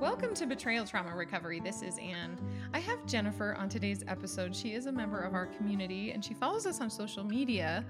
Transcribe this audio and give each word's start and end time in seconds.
Welcome 0.00 0.32
to 0.36 0.46
Betrayal 0.46 0.86
Trauma 0.86 1.14
Recovery. 1.14 1.60
This 1.60 1.82
is 1.82 1.98
Anne. 1.98 2.38
I 2.72 2.78
have 2.78 3.04
Jennifer 3.04 3.54
on 3.58 3.68
today's 3.68 4.02
episode. 4.08 4.56
She 4.56 4.72
is 4.72 4.86
a 4.86 4.92
member 4.92 5.20
of 5.20 5.34
our 5.34 5.44
community 5.44 6.12
and 6.12 6.24
she 6.24 6.32
follows 6.32 6.64
us 6.64 6.80
on 6.80 6.88
social 6.88 7.22
media. 7.22 7.84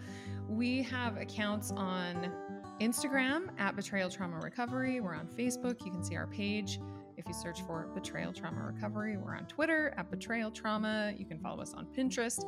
We 0.48 0.82
have 0.82 1.18
accounts 1.18 1.70
on 1.70 2.32
Instagram 2.80 3.50
at 3.60 3.76
Betrayal 3.76 4.10
Trauma 4.10 4.40
Recovery. 4.40 5.00
We're 5.00 5.14
on 5.14 5.28
Facebook. 5.28 5.84
You 5.84 5.92
can 5.92 6.02
see 6.02 6.16
our 6.16 6.26
page. 6.26 6.80
If 7.16 7.28
you 7.28 7.32
search 7.32 7.62
for 7.62 7.86
Betrayal 7.94 8.32
Trauma 8.32 8.60
Recovery, 8.62 9.16
we're 9.16 9.36
on 9.36 9.46
Twitter 9.46 9.94
at 9.96 10.10
Betrayal 10.10 10.50
Trauma. 10.50 11.14
You 11.16 11.26
can 11.26 11.38
follow 11.38 11.62
us 11.62 11.74
on 11.74 11.86
Pinterest. 11.96 12.42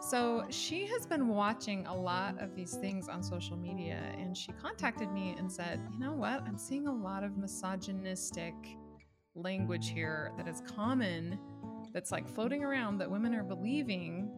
So 0.00 0.44
she 0.50 0.86
has 0.86 1.04
been 1.04 1.26
watching 1.26 1.84
a 1.86 1.94
lot 1.96 2.38
of 2.38 2.54
these 2.54 2.74
things 2.74 3.08
on 3.08 3.24
social 3.24 3.56
media 3.56 4.00
and 4.16 4.36
she 4.36 4.52
contacted 4.52 5.10
me 5.10 5.34
and 5.36 5.50
said, 5.50 5.80
You 5.92 5.98
know 5.98 6.12
what? 6.12 6.42
I'm 6.42 6.58
seeing 6.58 6.86
a 6.86 6.94
lot 6.94 7.24
of 7.24 7.36
misogynistic 7.36 8.54
language 9.34 9.90
here 9.90 10.32
that 10.36 10.48
is 10.48 10.62
common 10.62 11.38
that's 11.92 12.12
like 12.12 12.28
floating 12.28 12.64
around 12.64 12.98
that 12.98 13.10
women 13.10 13.34
are 13.34 13.42
believing 13.42 14.30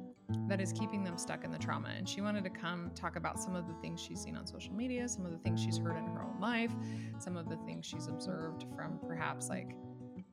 that 0.48 0.60
is 0.60 0.72
keeping 0.72 1.04
them 1.04 1.18
stuck 1.18 1.44
in 1.44 1.50
the 1.50 1.58
trauma. 1.58 1.88
And 1.96 2.08
she 2.08 2.20
wanted 2.20 2.44
to 2.44 2.50
come 2.50 2.90
talk 2.94 3.16
about 3.16 3.38
some 3.38 3.54
of 3.54 3.66
the 3.66 3.74
things 3.74 4.00
she's 4.00 4.20
seen 4.20 4.36
on 4.36 4.46
social 4.46 4.72
media, 4.72 5.08
some 5.08 5.26
of 5.26 5.32
the 5.32 5.38
things 5.38 5.60
she's 5.60 5.78
heard 5.78 5.96
in 5.96 6.06
her 6.06 6.22
own 6.22 6.40
life, 6.40 6.72
some 7.18 7.36
of 7.36 7.48
the 7.48 7.56
things 7.66 7.84
she's 7.86 8.06
observed 8.06 8.64
from 8.74 8.98
perhaps 9.06 9.48
like 9.48 9.76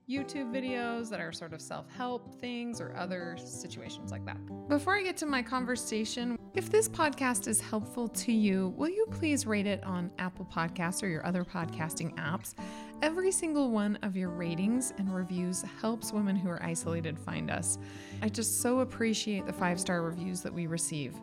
YouTube 0.10 0.52
videos 0.52 1.10
that 1.10 1.20
are 1.20 1.32
sort 1.32 1.54
of 1.54 1.62
self 1.62 1.86
help 1.96 2.34
things 2.42 2.82
or 2.82 2.96
other 2.96 3.38
situations 3.38 4.12
like 4.12 4.26
that. 4.26 4.38
Before 4.68 4.98
I 4.98 5.04
get 5.04 5.18
to 5.18 5.28
my 5.28 5.44
conversation, 5.44 6.38
if 6.56 6.72
this 6.72 6.90
podcast 6.90 7.48
is 7.48 7.62
helpful 7.62 8.08
to 8.08 8.32
you, 8.32 8.74
will 8.76 8.90
you 8.90 9.06
please 9.12 9.46
rate 9.46 9.68
it 9.68 9.84
on 9.84 10.10
Apple 10.18 10.48
Podcasts 10.52 11.04
or 11.04 11.08
your 11.08 11.26
other 11.28 11.44
podcasting 11.44 12.16
apps? 12.16 12.56
Every 13.02 13.32
single 13.32 13.72
one 13.72 13.98
of 14.02 14.18
your 14.18 14.28
ratings 14.28 14.94
and 14.98 15.14
reviews 15.14 15.64
helps 15.80 16.12
women 16.12 16.36
who 16.36 16.50
are 16.50 16.62
isolated 16.62 17.18
find 17.18 17.50
us. 17.50 17.78
I 18.22 18.28
just 18.28 18.62
so 18.62 18.80
appreciate 18.80 19.46
the 19.46 19.54
five 19.54 19.80
star 19.80 20.02
reviews 20.02 20.42
that 20.42 20.54
we 20.54 20.68
receive. 20.68 21.16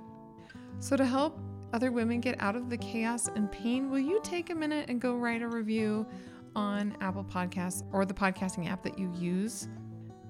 So, 0.80 0.96
to 0.96 1.04
help 1.04 1.38
other 1.74 1.92
women 1.92 2.20
get 2.20 2.40
out 2.40 2.56
of 2.56 2.70
the 2.70 2.78
chaos 2.78 3.28
and 3.28 3.52
pain, 3.52 3.90
will 3.90 3.98
you 3.98 4.20
take 4.22 4.48
a 4.48 4.54
minute 4.54 4.88
and 4.88 5.02
go 5.02 5.16
write 5.16 5.42
a 5.42 5.48
review 5.48 6.06
on 6.54 6.96
Apple 7.02 7.24
Podcasts 7.24 7.82
or 7.92 8.06
the 8.06 8.14
podcasting 8.14 8.70
app 8.70 8.82
that 8.82 8.98
you 8.98 9.12
use? 9.14 9.68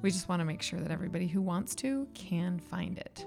We 0.02 0.10
just 0.10 0.28
want 0.28 0.40
to 0.40 0.44
make 0.44 0.62
sure 0.62 0.80
that 0.80 0.90
everybody 0.90 1.28
who 1.28 1.40
wants 1.40 1.76
to 1.76 2.08
can 2.12 2.58
find 2.58 2.98
it. 2.98 3.24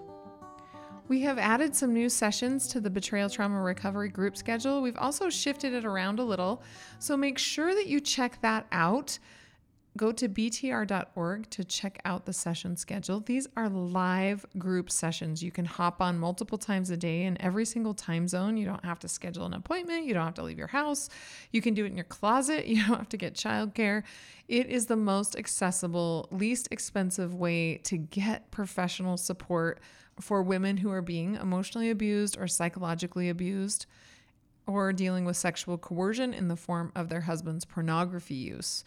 We 1.10 1.22
have 1.22 1.40
added 1.40 1.76
some 1.76 1.92
new 1.92 2.08
sessions 2.08 2.68
to 2.68 2.80
the 2.80 2.92
Betrayal 2.92 3.32
Trauma 3.32 3.60
Recovery 3.64 4.10
group 4.10 4.38
schedule. 4.38 4.80
We've 4.80 4.96
also 4.96 5.32
shifted 5.32 5.74
it 5.74 5.84
around 5.84 6.20
a 6.20 6.24
little, 6.24 6.62
so 7.00 7.18
make 7.18 7.40
sure 7.40 7.74
that 7.74 7.88
you 7.88 8.00
check 8.00 8.40
that 8.44 8.68
out. 8.72 9.18
Go 10.00 10.14
to 10.14 10.30
btr.org 10.30 11.50
to 11.50 11.64
check 11.66 12.00
out 12.06 12.26
the 12.26 12.32
session 12.32 12.78
schedule. 12.78 13.20
These 13.20 13.50
are 13.58 13.68
live 13.68 14.46
group 14.58 14.90
sessions. 14.90 15.44
You 15.44 15.52
can 15.52 15.66
hop 15.66 16.00
on 16.00 16.18
multiple 16.18 16.58
times 16.58 16.90
a 16.90 16.96
day 16.96 17.24
in 17.24 17.36
every 17.42 17.66
single 17.66 17.94
time 17.94 18.26
zone. 18.30 18.56
You 18.56 18.66
don't 18.66 18.86
have 18.86 19.00
to 19.00 19.10
schedule 19.10 19.46
an 19.46 19.54
appointment. 19.54 20.06
You 20.06 20.14
don't 20.14 20.24
have 20.24 20.36
to 20.36 20.44
leave 20.44 20.58
your 20.58 20.68
house. 20.68 21.10
You 21.52 21.62
can 21.62 21.74
do 21.74 21.84
it 21.84 21.88
in 21.88 21.98
your 21.98 22.06
closet. 22.06 22.66
You 22.70 22.88
don't 22.88 22.96
have 22.98 23.10
to 23.10 23.18
get 23.18 23.34
childcare. 23.34 24.04
It 24.48 24.68
is 24.68 24.86
the 24.86 24.96
most 24.96 25.36
accessible, 25.36 26.30
least 26.32 26.70
expensive 26.72 27.36
way 27.36 27.82
to 27.84 27.98
get 27.98 28.52
professional 28.52 29.18
support 29.18 29.82
for 30.22 30.42
women 30.42 30.78
who 30.78 30.92
are 30.92 31.02
being 31.02 31.36
emotionally 31.36 31.90
abused 31.90 32.38
or 32.40 32.48
psychologically 32.48 33.28
abused 33.28 33.86
or 34.66 34.94
dealing 34.94 35.26
with 35.26 35.36
sexual 35.36 35.78
coercion 35.78 36.34
in 36.34 36.48
the 36.48 36.56
form 36.56 36.94
of 36.96 37.10
their 37.10 37.22
husband's 37.22 37.66
pornography 37.66 38.36
use. 38.36 38.86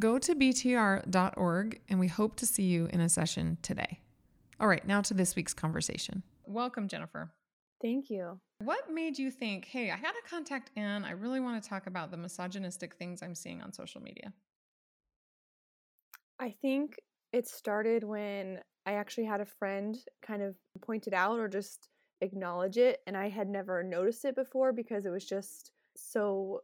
Go 0.00 0.18
to 0.18 0.34
btr.org 0.34 1.80
and 1.88 1.98
we 1.98 2.06
hope 2.06 2.36
to 2.36 2.46
see 2.46 2.62
you 2.62 2.88
in 2.92 3.00
a 3.00 3.08
session 3.08 3.58
today. 3.62 3.98
All 4.60 4.68
right, 4.68 4.86
now 4.86 5.00
to 5.02 5.12
this 5.12 5.34
week's 5.34 5.54
conversation. 5.54 6.22
Welcome, 6.46 6.86
Jennifer. 6.86 7.32
Thank 7.82 8.08
you. 8.08 8.38
What 8.60 8.92
made 8.92 9.18
you 9.18 9.30
think, 9.30 9.64
hey, 9.64 9.90
I 9.90 9.98
got 9.98 10.12
to 10.12 10.30
contact 10.30 10.70
Anne. 10.76 11.04
I 11.04 11.12
really 11.12 11.40
want 11.40 11.60
to 11.60 11.68
talk 11.68 11.88
about 11.88 12.12
the 12.12 12.16
misogynistic 12.16 12.94
things 12.94 13.22
I'm 13.22 13.34
seeing 13.34 13.60
on 13.60 13.72
social 13.72 14.00
media? 14.00 14.32
I 16.38 16.54
think 16.62 16.96
it 17.32 17.48
started 17.48 18.04
when 18.04 18.60
I 18.86 18.92
actually 18.92 19.26
had 19.26 19.40
a 19.40 19.46
friend 19.46 19.96
kind 20.24 20.42
of 20.42 20.54
point 20.80 21.08
it 21.08 21.12
out 21.12 21.40
or 21.40 21.48
just 21.48 21.88
acknowledge 22.20 22.78
it. 22.78 23.00
And 23.06 23.16
I 23.16 23.28
had 23.28 23.48
never 23.48 23.82
noticed 23.82 24.24
it 24.24 24.36
before 24.36 24.72
because 24.72 25.06
it 25.06 25.10
was 25.10 25.24
just 25.24 25.72
so 25.96 26.60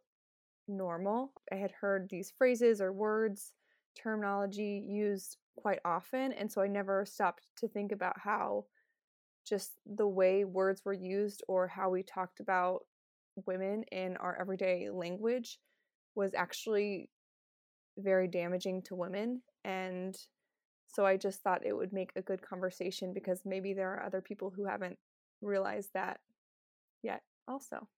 normal. 0.69 1.33
I 1.53 1.57
had 1.57 1.73
heard 1.73 2.09
these 2.09 2.33
phrases 2.37 2.81
or 2.81 2.93
words, 2.93 3.53
terminology 4.01 4.85
used 4.87 5.37
quite 5.57 5.81
often. 5.85 6.33
And 6.33 6.51
so 6.51 6.63
I 6.63 6.67
never 6.67 7.05
stopped 7.05 7.45
to 7.59 7.69
think 7.69 7.93
about 7.93 8.19
how 8.19 8.65
just 9.47 9.73
the 9.87 10.09
way 10.09 10.45
words 10.45 10.83
were 10.85 10.95
used 10.95 11.43
or 11.49 11.69
how 11.69 11.91
we 11.91 12.03
talked 12.03 12.41
about 12.41 12.81
women 13.47 13.85
in 13.93 14.17
our 14.17 14.37
everyday 14.41 14.89
language 14.91 15.59
was 16.15 16.33
actually 16.35 17.11
very 17.99 18.29
damaging 18.29 18.83
to 18.83 18.95
women. 18.95 19.43
And 19.65 20.17
so 20.87 21.05
I 21.05 21.17
just 21.17 21.43
thought 21.43 21.67
it 21.67 21.77
would 21.77 21.93
make 21.93 22.11
a 22.17 22.23
good 22.23 22.41
conversation 22.43 23.13
because 23.13 23.43
maybe 23.45 23.75
there 23.75 23.93
are 23.93 24.05
other 24.05 24.21
people 24.21 24.53
who 24.55 24.65
haven't 24.65 24.99
realized 25.43 25.91
that 25.95 26.21
yet, 27.03 27.23
also. 27.49 27.89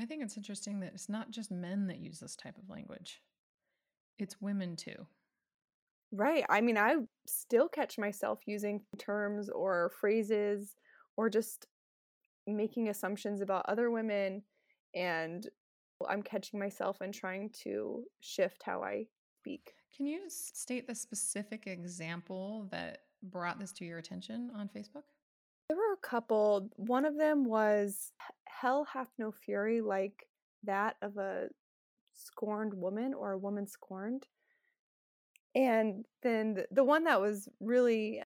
I 0.00 0.04
think 0.04 0.22
it's 0.22 0.36
interesting 0.36 0.80
that 0.80 0.92
it's 0.94 1.08
not 1.08 1.30
just 1.30 1.50
men 1.50 1.86
that 1.88 1.98
use 1.98 2.20
this 2.20 2.36
type 2.36 2.56
of 2.58 2.68
language, 2.68 3.22
it's 4.18 4.40
women 4.40 4.76
too. 4.76 5.06
Right. 6.10 6.44
I 6.48 6.60
mean, 6.60 6.78
I 6.78 6.96
still 7.26 7.68
catch 7.68 7.98
myself 7.98 8.40
using 8.46 8.80
terms 8.98 9.50
or 9.50 9.92
phrases 10.00 10.74
or 11.16 11.28
just 11.28 11.66
making 12.46 12.88
assumptions 12.88 13.42
about 13.42 13.66
other 13.68 13.90
women. 13.90 14.42
And 14.94 15.46
I'm 16.08 16.22
catching 16.22 16.58
myself 16.58 17.00
and 17.00 17.12
trying 17.12 17.50
to 17.64 18.04
shift 18.20 18.62
how 18.64 18.82
I 18.82 19.06
speak. 19.40 19.74
Can 19.94 20.06
you 20.06 20.22
state 20.28 20.86
the 20.86 20.94
specific 20.94 21.66
example 21.66 22.68
that 22.70 23.02
brought 23.22 23.58
this 23.58 23.72
to 23.72 23.84
your 23.84 23.98
attention 23.98 24.50
on 24.56 24.68
Facebook? 24.68 25.02
There 25.68 25.76
were 25.76 25.92
a 25.92 26.06
couple. 26.06 26.70
One 26.76 27.04
of 27.04 27.16
them 27.16 27.44
was 27.44 28.12
Hell 28.46 28.86
hath 28.92 29.08
no 29.18 29.30
fury 29.30 29.80
like 29.80 30.26
that 30.64 30.96
of 31.02 31.16
a 31.16 31.48
scorned 32.14 32.74
woman 32.74 33.14
or 33.14 33.32
a 33.32 33.38
woman 33.38 33.66
scorned. 33.66 34.26
And 35.54 36.04
then 36.22 36.64
the 36.70 36.84
one 36.84 37.04
that 37.04 37.20
was 37.20 37.48
really 37.60 38.22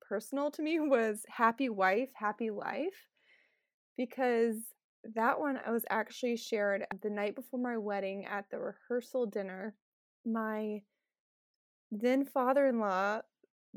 personal 0.00 0.50
to 0.52 0.62
me 0.62 0.78
was 0.80 1.24
Happy 1.28 1.68
Wife, 1.68 2.10
Happy 2.14 2.50
Life, 2.50 3.08
because 3.96 4.56
that 5.14 5.40
one 5.40 5.58
I 5.64 5.70
was 5.70 5.84
actually 5.88 6.36
shared 6.36 6.86
the 7.02 7.10
night 7.10 7.34
before 7.34 7.60
my 7.60 7.78
wedding 7.78 8.26
at 8.26 8.50
the 8.50 8.58
rehearsal 8.58 9.26
dinner 9.26 9.74
my 10.26 10.82
then 11.90 12.24
father 12.24 12.66
in 12.66 12.78
law 12.78 13.20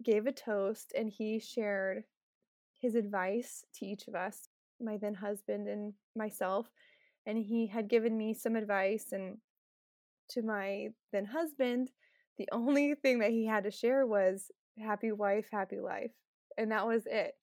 gave 0.02 0.28
a 0.28 0.32
toast 0.32 0.92
and 0.98 1.10
he 1.10 1.40
shared 1.40 2.04
his 2.84 2.96
advice 2.96 3.64
to 3.76 3.86
each 3.86 4.08
of 4.08 4.14
us, 4.14 4.50
my 4.80 4.98
then 4.98 5.16
husband 5.16 5.68
and 5.70 5.94
myself. 6.16 6.68
And 7.26 7.38
he 7.38 7.66
had 7.66 7.88
given 7.88 8.18
me 8.18 8.34
some 8.34 8.58
advice, 8.58 9.14
and 9.14 9.38
to 10.32 10.42
my 10.44 10.90
then 11.14 11.26
husband, 11.26 11.90
the 12.38 12.50
only 12.52 12.94
thing 12.94 13.20
that 13.20 13.32
he 13.32 13.48
had 13.48 13.64
to 13.64 13.72
share 13.72 14.06
was 14.06 14.52
happy 14.78 15.12
wife, 15.12 15.48
happy 15.52 15.80
life. 15.80 16.12
And 16.58 16.72
that 16.72 16.86
was 16.86 17.04
it. 17.06 17.34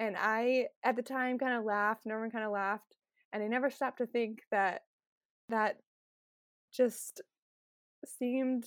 And 0.00 0.16
I, 0.18 0.66
at 0.82 0.96
the 0.96 1.02
time, 1.02 1.38
kind 1.38 1.56
of 1.56 1.64
laughed. 1.64 2.04
Norman 2.04 2.30
kind 2.30 2.44
of 2.44 2.50
laughed. 2.50 2.96
And 3.32 3.42
I 3.42 3.46
never 3.46 3.70
stopped 3.70 3.98
to 3.98 4.06
think 4.06 4.40
that 4.50 4.82
that 5.50 5.76
just 6.72 7.20
seemed 8.18 8.66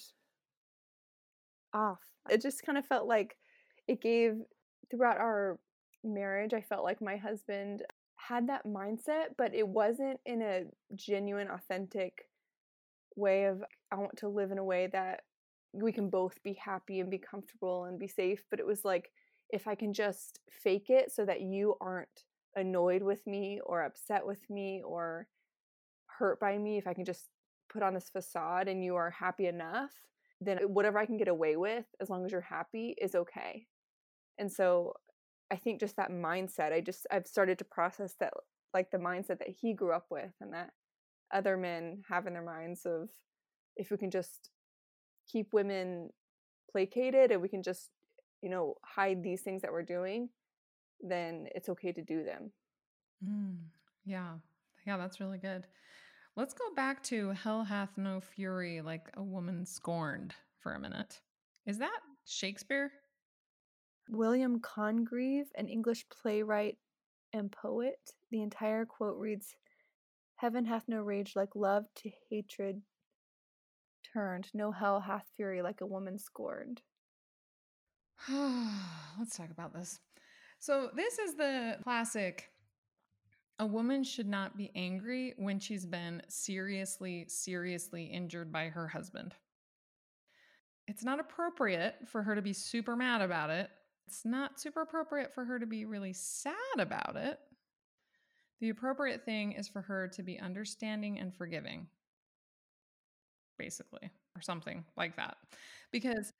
off. 1.73 1.99
It 2.29 2.41
just 2.41 2.63
kind 2.63 2.77
of 2.77 2.85
felt 2.85 3.07
like 3.07 3.35
it 3.87 4.01
gave 4.01 4.35
throughout 4.89 5.17
our 5.17 5.59
marriage, 6.03 6.53
I 6.53 6.61
felt 6.61 6.83
like 6.83 7.01
my 7.01 7.17
husband 7.17 7.83
had 8.15 8.47
that 8.47 8.65
mindset, 8.65 9.35
but 9.37 9.53
it 9.53 9.67
wasn't 9.67 10.19
in 10.25 10.41
a 10.41 10.63
genuine, 10.95 11.49
authentic 11.49 12.29
way 13.15 13.45
of 13.45 13.63
I 13.91 13.95
want 13.95 14.17
to 14.17 14.27
live 14.27 14.51
in 14.51 14.57
a 14.57 14.63
way 14.63 14.87
that 14.87 15.21
we 15.73 15.91
can 15.91 16.09
both 16.09 16.41
be 16.43 16.53
happy 16.53 16.99
and 16.99 17.09
be 17.09 17.17
comfortable 17.17 17.85
and 17.85 17.99
be 17.99 18.07
safe. 18.07 18.43
But 18.49 18.59
it 18.59 18.65
was 18.65 18.85
like, 18.85 19.11
if 19.49 19.67
I 19.67 19.75
can 19.75 19.93
just 19.93 20.39
fake 20.49 20.89
it 20.89 21.11
so 21.11 21.25
that 21.25 21.41
you 21.41 21.75
aren't 21.81 22.23
annoyed 22.55 23.03
with 23.03 23.25
me 23.27 23.59
or 23.65 23.83
upset 23.83 24.25
with 24.25 24.49
me 24.49 24.81
or 24.85 25.27
hurt 26.05 26.39
by 26.39 26.57
me, 26.57 26.77
if 26.77 26.87
I 26.87 26.93
can 26.93 27.05
just 27.05 27.27
put 27.69 27.83
on 27.83 27.93
this 27.93 28.09
facade 28.09 28.67
and 28.67 28.83
you 28.83 28.95
are 28.95 29.09
happy 29.09 29.47
enough, 29.47 29.91
then 30.39 30.57
whatever 30.67 30.97
I 30.97 31.05
can 31.05 31.17
get 31.17 31.27
away 31.27 31.55
with, 31.55 31.85
as 31.99 32.09
long 32.09 32.25
as 32.25 32.31
you're 32.31 32.41
happy, 32.41 32.95
is 33.01 33.15
okay. 33.15 33.65
And 34.37 34.51
so 34.51 34.93
I 35.51 35.55
think 35.55 35.79
just 35.79 35.97
that 35.97 36.11
mindset, 36.11 36.71
I 36.73 36.81
just, 36.81 37.05
I've 37.11 37.27
started 37.27 37.59
to 37.59 37.65
process 37.65 38.15
that, 38.19 38.33
like 38.73 38.91
the 38.91 38.97
mindset 38.97 39.39
that 39.39 39.49
he 39.61 39.73
grew 39.73 39.91
up 39.91 40.07
with 40.09 40.31
and 40.41 40.53
that 40.53 40.71
other 41.31 41.57
men 41.57 42.03
have 42.09 42.27
in 42.27 42.33
their 42.33 42.43
minds 42.43 42.85
of 42.85 43.09
if 43.75 43.91
we 43.91 43.97
can 43.97 44.11
just 44.11 44.49
keep 45.31 45.53
women 45.53 46.09
placated 46.71 47.31
and 47.31 47.41
we 47.41 47.49
can 47.49 47.63
just, 47.63 47.89
you 48.41 48.49
know, 48.49 48.75
hide 48.83 49.23
these 49.23 49.41
things 49.41 49.61
that 49.61 49.71
we're 49.71 49.83
doing, 49.83 50.29
then 51.01 51.47
it's 51.53 51.69
okay 51.69 51.91
to 51.91 52.01
do 52.01 52.23
them. 52.23 52.51
Mm, 53.27 53.57
yeah. 54.05 54.33
Yeah, 54.85 54.97
that's 54.97 55.19
really 55.19 55.37
good. 55.37 55.65
Let's 56.35 56.53
go 56.53 56.73
back 56.75 57.03
to 57.03 57.29
Hell 57.31 57.63
Hath 57.63 57.97
No 57.97 58.19
Fury, 58.19 58.81
like 58.81 59.09
a 59.15 59.23
woman 59.23 59.65
scorned 59.65 60.33
for 60.59 60.73
a 60.73 60.79
minute. 60.79 61.21
Is 61.65 61.77
that 61.77 61.99
Shakespeare? 62.25 62.91
William 64.09 64.59
Congreve, 64.59 65.47
an 65.55 65.67
English 65.67 66.05
playwright 66.09 66.77
and 67.33 67.51
poet. 67.51 67.99
The 68.31 68.41
entire 68.41 68.85
quote 68.85 69.17
reads 69.17 69.55
Heaven 70.35 70.65
hath 70.65 70.87
no 70.87 71.01
rage 71.01 71.33
like 71.35 71.55
love 71.55 71.85
to 71.95 72.11
hatred 72.29 72.81
turned, 74.13 74.49
no 74.53 74.71
hell 74.71 74.99
hath 74.99 75.29
fury 75.35 75.61
like 75.61 75.81
a 75.81 75.85
woman 75.85 76.17
scorned. 76.17 76.81
Let's 78.29 79.37
talk 79.37 79.51
about 79.51 79.73
this. 79.73 79.99
So, 80.59 80.89
this 80.95 81.19
is 81.19 81.35
the 81.35 81.77
classic 81.83 82.49
a 83.59 83.65
woman 83.65 84.03
should 84.03 84.27
not 84.27 84.57
be 84.57 84.71
angry 84.75 85.33
when 85.37 85.59
she's 85.59 85.85
been 85.85 86.21
seriously, 86.27 87.25
seriously 87.27 88.05
injured 88.05 88.51
by 88.51 88.65
her 88.69 88.87
husband. 88.87 89.35
It's 90.87 91.03
not 91.03 91.19
appropriate 91.19 91.95
for 92.07 92.23
her 92.23 92.35
to 92.35 92.41
be 92.41 92.53
super 92.53 92.95
mad 92.95 93.21
about 93.21 93.51
it. 93.51 93.69
It's 94.07 94.25
not 94.25 94.59
super 94.59 94.81
appropriate 94.81 95.33
for 95.33 95.45
her 95.45 95.59
to 95.59 95.65
be 95.65 95.85
really 95.85 96.13
sad 96.13 96.53
about 96.77 97.15
it. 97.15 97.39
The 98.59 98.69
appropriate 98.69 99.25
thing 99.25 99.53
is 99.53 99.67
for 99.67 99.81
her 99.81 100.07
to 100.09 100.23
be 100.23 100.39
understanding 100.39 101.19
and 101.19 101.33
forgiving, 101.33 101.87
basically, 103.57 104.09
or 104.35 104.41
something 104.41 104.85
like 104.95 105.15
that. 105.17 105.37
Because 105.91 106.31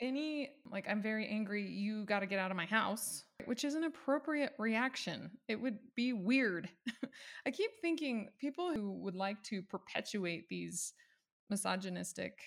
any, 0.00 0.50
like, 0.70 0.86
I'm 0.88 1.02
very 1.02 1.28
angry, 1.28 1.66
you 1.66 2.04
got 2.04 2.20
to 2.20 2.26
get 2.26 2.38
out 2.38 2.50
of 2.50 2.56
my 2.56 2.66
house, 2.66 3.24
which 3.44 3.64
is 3.64 3.74
an 3.74 3.84
appropriate 3.84 4.52
reaction. 4.58 5.30
It 5.48 5.60
would 5.60 5.78
be 5.94 6.12
weird. 6.12 6.68
I 7.46 7.50
keep 7.50 7.70
thinking 7.80 8.28
people 8.38 8.72
who 8.72 8.92
would 9.00 9.14
like 9.14 9.42
to 9.44 9.62
perpetuate 9.62 10.48
these 10.48 10.92
misogynistic 11.50 12.38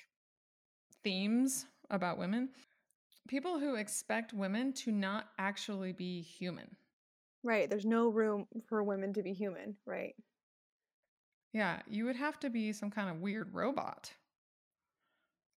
themes 1.03 1.65
about 1.89 2.17
women, 2.17 2.49
people 3.27 3.59
who 3.59 3.75
expect 3.75 4.33
women 4.33 4.73
to 4.73 4.91
not 4.91 5.29
actually 5.37 5.91
be 5.91 6.21
human. 6.21 6.75
Right. 7.43 7.69
There's 7.69 7.85
no 7.85 8.09
room 8.09 8.47
for 8.67 8.83
women 8.83 9.13
to 9.13 9.23
be 9.23 9.33
human, 9.33 9.75
right? 9.85 10.15
Yeah, 11.53 11.81
you 11.87 12.05
would 12.05 12.15
have 12.15 12.39
to 12.39 12.49
be 12.49 12.73
some 12.73 12.89
kind 12.89 13.09
of 13.09 13.21
weird 13.21 13.53
robot 13.53 14.11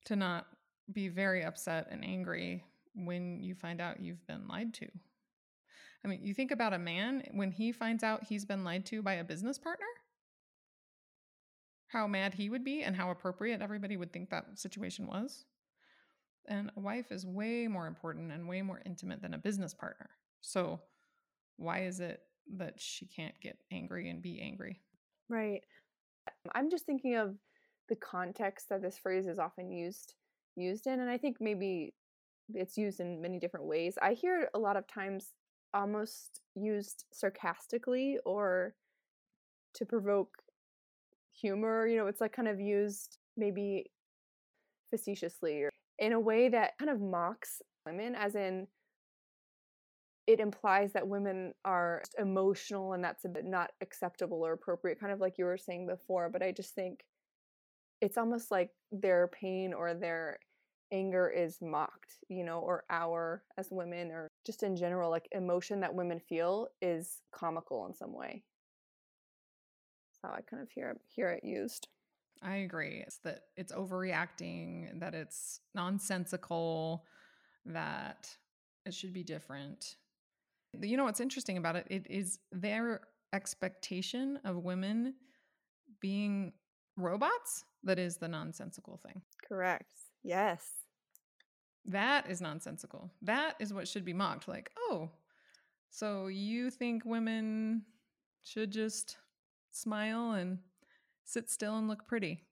to 0.06 0.16
not 0.16 0.46
be 0.92 1.08
very 1.08 1.44
upset 1.44 1.88
and 1.90 2.04
angry 2.04 2.64
when 2.96 3.40
you 3.42 3.56
find 3.56 3.82
out 3.82 4.02
you've 4.02 4.26
been 4.28 4.48
lied 4.48 4.74
to. 4.76 4.88
I 6.04 6.08
mean, 6.08 6.20
you 6.24 6.34
think 6.34 6.52
about 6.52 6.74
a 6.74 6.80
man 6.80 7.24
when 7.32 7.52
he 7.52 7.72
finds 7.72 8.04
out 8.04 8.26
he's 8.26 8.46
been 8.46 8.64
lied 8.64 8.86
to 8.88 9.02
by 9.02 9.14
a 9.14 9.24
business 9.24 9.58
partner, 9.58 9.88
how 11.88 12.08
mad 12.08 12.34
he 12.34 12.50
would 12.50 12.64
be 12.64 12.84
and 12.84 12.96
how 12.96 13.10
appropriate 13.10 13.62
everybody 13.62 13.98
would 13.98 14.12
think 14.12 14.30
that 14.30 14.60
situation 14.60 15.08
was. 15.08 15.46
And 16.48 16.72
a 16.76 16.80
wife 16.80 17.12
is 17.12 17.26
way 17.26 17.68
more 17.68 17.88
important 17.88 18.32
and 18.32 18.48
way 18.48 18.62
more 18.62 18.82
intimate 18.86 19.22
than 19.22 19.34
a 19.34 19.38
business 19.38 19.74
partner. 19.74 20.10
So, 20.42 20.80
why 21.58 21.86
is 21.86 22.00
it 22.00 22.22
that 22.58 22.80
she 22.80 23.08
can't 23.08 23.34
get 23.42 23.58
angry 23.72 24.10
and 24.10 24.22
be 24.22 24.42
angry? 24.42 24.82
Right. 25.30 25.62
I'm 26.54 26.70
just 26.70 26.86
thinking 26.86 27.16
of 27.16 27.36
the 27.90 27.96
context 27.96 28.70
that 28.70 28.82
this 28.82 28.98
phrase 28.98 29.28
is 29.28 29.40
often 29.40 29.72
used 29.72 30.16
used 30.56 30.88
in 30.88 31.00
and 31.00 31.10
i 31.10 31.18
think 31.18 31.38
maybe 31.40 31.94
it's 32.54 32.78
used 32.78 33.00
in 33.00 33.22
many 33.22 33.40
different 33.40 33.66
ways 33.66 33.98
i 34.02 34.14
hear 34.14 34.42
it 34.42 34.50
a 34.54 34.60
lot 34.60 34.78
of 34.78 34.88
times 34.88 35.32
almost 35.74 36.42
used 36.56 37.06
sarcastically 37.12 38.18
or 38.26 38.74
to 39.74 39.86
provoke 39.86 40.30
humor 41.34 41.86
you 41.86 41.98
know 41.98 42.08
it's 42.08 42.22
like 42.22 42.32
kind 42.32 42.48
of 42.48 42.60
used 42.60 43.18
maybe 43.36 43.86
facetiously 44.90 45.64
or 45.64 45.70
in 46.00 46.14
a 46.14 46.20
way 46.20 46.50
that 46.50 46.78
kind 46.78 46.92
of 46.92 47.02
mocks 47.02 47.62
women 47.86 48.16
as 48.16 48.36
in 48.36 48.68
it 50.28 50.40
implies 50.40 50.92
that 50.94 51.08
women 51.08 51.54
are 51.64 52.02
emotional 52.18 52.94
and 52.94 53.04
that's 53.04 53.26
a 53.26 53.30
bit 53.30 53.46
not 53.46 53.72
acceptable 53.82 54.46
or 54.46 54.54
appropriate 54.54 55.00
kind 55.00 55.14
of 55.14 55.20
like 55.20 55.38
you 55.38 55.46
were 55.46 55.58
saying 55.58 55.86
before 55.86 56.30
but 56.30 56.42
i 56.42 56.52
just 56.52 56.74
think 56.74 57.06
it's 58.02 58.18
almost 58.18 58.52
like 58.52 58.72
their 58.92 59.28
pain 59.28 59.74
or 59.74 59.94
their 59.94 60.38
anger 60.92 61.30
is 61.30 61.58
mocked, 61.62 62.14
you 62.30 62.44
know, 62.44 62.60
or 62.60 62.84
our 62.90 63.44
as 63.58 63.68
women 63.72 64.12
or 64.12 64.32
just 64.46 64.64
in 64.64 64.76
general 64.76 65.10
like 65.10 65.28
emotion 65.32 65.80
that 65.82 65.94
women 65.94 66.20
feel 66.20 66.68
is 66.82 67.22
comical 67.32 67.86
in 67.88 67.94
some 67.94 68.14
way. 68.14 68.44
That's 70.08 70.32
how 70.32 70.38
I 70.38 70.42
kind 70.42 70.62
of 70.62 70.70
hear 70.70 70.96
hear 71.08 71.30
it 71.30 71.44
used. 71.44 71.88
I 72.42 72.58
agree. 72.58 73.04
It's 73.06 73.18
that 73.20 73.42
it's 73.56 73.72
overreacting, 73.72 75.00
that 75.00 75.16
it's 75.16 75.62
nonsensical, 75.74 77.06
that 77.66 78.30
it 78.86 78.94
should 78.94 79.14
be 79.14 79.24
different. 79.24 79.96
You 80.80 80.98
know 80.98 81.06
what's 81.06 81.22
interesting 81.22 81.58
about 81.58 81.76
it? 81.76 81.88
It 81.90 82.08
is 82.10 82.40
their 82.52 83.02
expectation 83.34 84.40
of 84.44 84.64
women 84.64 85.16
being 86.02 86.54
robots 86.98 87.64
that 87.84 88.00
is 88.00 88.18
the 88.18 88.28
nonsensical 88.28 89.00
thing. 89.06 89.22
Correct. 89.48 89.90
Yes. 90.24 90.64
That 91.86 92.30
is 92.30 92.42
nonsensical. 92.42 93.12
That 93.22 93.56
is 93.60 93.74
what 93.74 93.88
should 93.88 94.06
be 94.06 94.14
mocked. 94.14 94.48
Like, 94.48 94.72
oh, 94.78 95.10
so 95.90 96.28
you 96.28 96.72
think 96.72 97.06
women 97.06 97.84
should 98.44 98.72
just 98.72 99.18
smile 99.72 100.32
and 100.32 100.60
sit 101.26 101.50
still 101.50 101.78
and 101.78 101.88
look 101.88 102.08
pretty? 102.08 102.44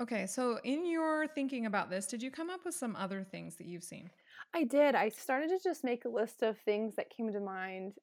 Okay, 0.00 0.26
so 0.26 0.60
in 0.62 0.88
your 0.88 1.26
thinking 1.26 1.66
about 1.66 1.90
this, 1.90 2.06
did 2.06 2.22
you 2.22 2.30
come 2.30 2.50
up 2.50 2.64
with 2.64 2.74
some 2.74 2.94
other 2.94 3.24
things 3.24 3.56
that 3.56 3.66
you've 3.66 3.82
seen? 3.82 4.10
I 4.54 4.64
did. 4.64 4.94
I 4.94 5.08
started 5.08 5.48
to 5.48 5.58
just 5.62 5.82
make 5.82 6.04
a 6.04 6.08
list 6.08 6.42
of 6.42 6.56
things 6.58 6.94
that 6.96 7.10
came 7.10 7.32
to 7.32 7.40
mind 7.40 7.94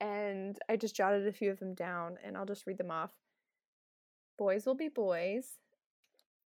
and 0.00 0.58
I 0.68 0.76
just 0.76 0.96
jotted 0.96 1.26
a 1.28 1.32
few 1.32 1.50
of 1.50 1.60
them 1.60 1.74
down 1.74 2.16
and 2.24 2.36
I'll 2.36 2.46
just 2.46 2.66
read 2.66 2.78
them 2.78 2.90
off. 2.90 3.12
Boys 4.38 4.66
will 4.66 4.74
be 4.74 4.88
boys. 4.88 5.46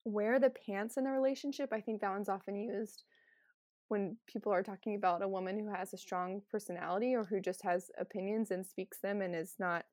Wear 0.04 0.38
the 0.38 0.50
pants 0.50 0.96
in 0.96 1.04
the 1.04 1.10
relationship. 1.10 1.72
I 1.72 1.80
think 1.80 2.00
that 2.00 2.10
one's 2.10 2.28
often 2.28 2.56
used 2.56 3.02
when 3.88 4.16
people 4.26 4.52
are 4.52 4.62
talking 4.62 4.94
about 4.94 5.20
a 5.20 5.28
woman 5.28 5.58
who 5.58 5.68
has 5.74 5.92
a 5.92 5.98
strong 5.98 6.40
personality 6.50 7.14
or 7.14 7.24
who 7.24 7.40
just 7.40 7.62
has 7.62 7.90
opinions 7.98 8.52
and 8.52 8.64
speaks 8.64 8.98
them 9.00 9.20
and 9.20 9.34
is 9.34 9.56
not 9.58 9.84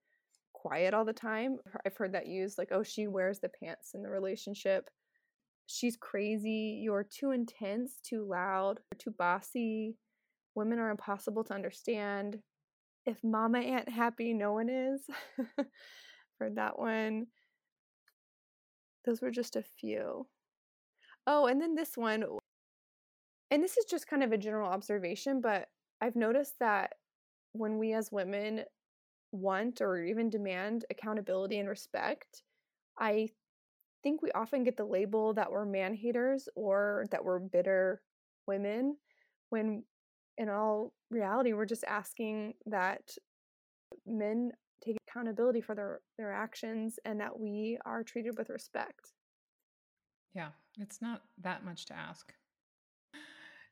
quiet 0.67 0.93
all 0.93 1.05
the 1.05 1.13
time. 1.13 1.57
I've 1.85 1.95
heard 1.95 2.13
that 2.13 2.27
used 2.27 2.57
like, 2.57 2.69
oh, 2.71 2.83
she 2.83 3.07
wears 3.07 3.39
the 3.39 3.49
pants 3.49 3.91
in 3.93 4.03
the 4.03 4.09
relationship. 4.09 4.89
She's 5.65 5.97
crazy. 5.97 6.81
You're 6.83 7.05
too 7.09 7.31
intense, 7.31 7.99
too 8.03 8.27
loud, 8.29 8.79
too 8.97 9.13
bossy. 9.17 9.95
Women 10.55 10.79
are 10.79 10.89
impossible 10.89 11.43
to 11.45 11.53
understand. 11.53 12.39
If 13.05 13.23
mama 13.23 13.59
ain't 13.59 13.89
happy, 13.89 14.33
no 14.33 14.53
one 14.53 14.69
is. 14.69 15.01
heard 16.39 16.55
that 16.55 16.77
one. 16.77 17.27
Those 19.05 19.21
were 19.21 19.31
just 19.31 19.55
a 19.55 19.63
few. 19.79 20.27
Oh, 21.25 21.47
and 21.47 21.61
then 21.61 21.75
this 21.75 21.95
one, 21.95 22.23
and 23.51 23.63
this 23.63 23.77
is 23.77 23.85
just 23.85 24.07
kind 24.07 24.23
of 24.23 24.31
a 24.31 24.37
general 24.37 24.69
observation, 24.69 25.41
but 25.41 25.67
I've 26.01 26.15
noticed 26.15 26.53
that 26.59 26.93
when 27.53 27.77
we 27.77 27.93
as 27.93 28.11
women 28.11 28.63
want 29.37 29.81
or 29.81 30.03
even 30.03 30.29
demand 30.29 30.85
accountability 30.89 31.59
and 31.59 31.69
respect, 31.69 32.43
I 32.97 33.29
think 34.03 34.21
we 34.21 34.31
often 34.31 34.63
get 34.63 34.77
the 34.77 34.85
label 34.85 35.33
that 35.33 35.51
we're 35.51 35.65
man 35.65 35.93
haters 35.93 36.47
or 36.55 37.05
that 37.11 37.23
we're 37.23 37.39
bitter 37.39 38.01
women 38.47 38.97
when 39.49 39.83
in 40.37 40.49
all 40.49 40.93
reality 41.09 41.53
we're 41.53 41.65
just 41.65 41.83
asking 41.85 42.53
that 42.65 43.01
men 44.05 44.51
take 44.83 44.97
accountability 45.07 45.61
for 45.61 45.75
their 45.75 46.01
their 46.17 46.31
actions 46.31 46.99
and 47.05 47.19
that 47.19 47.37
we 47.39 47.77
are 47.85 48.03
treated 48.03 48.37
with 48.37 48.49
respect. 48.49 49.13
Yeah, 50.33 50.49
it's 50.79 51.01
not 51.01 51.23
that 51.41 51.65
much 51.65 51.85
to 51.87 51.93
ask. 51.93 52.33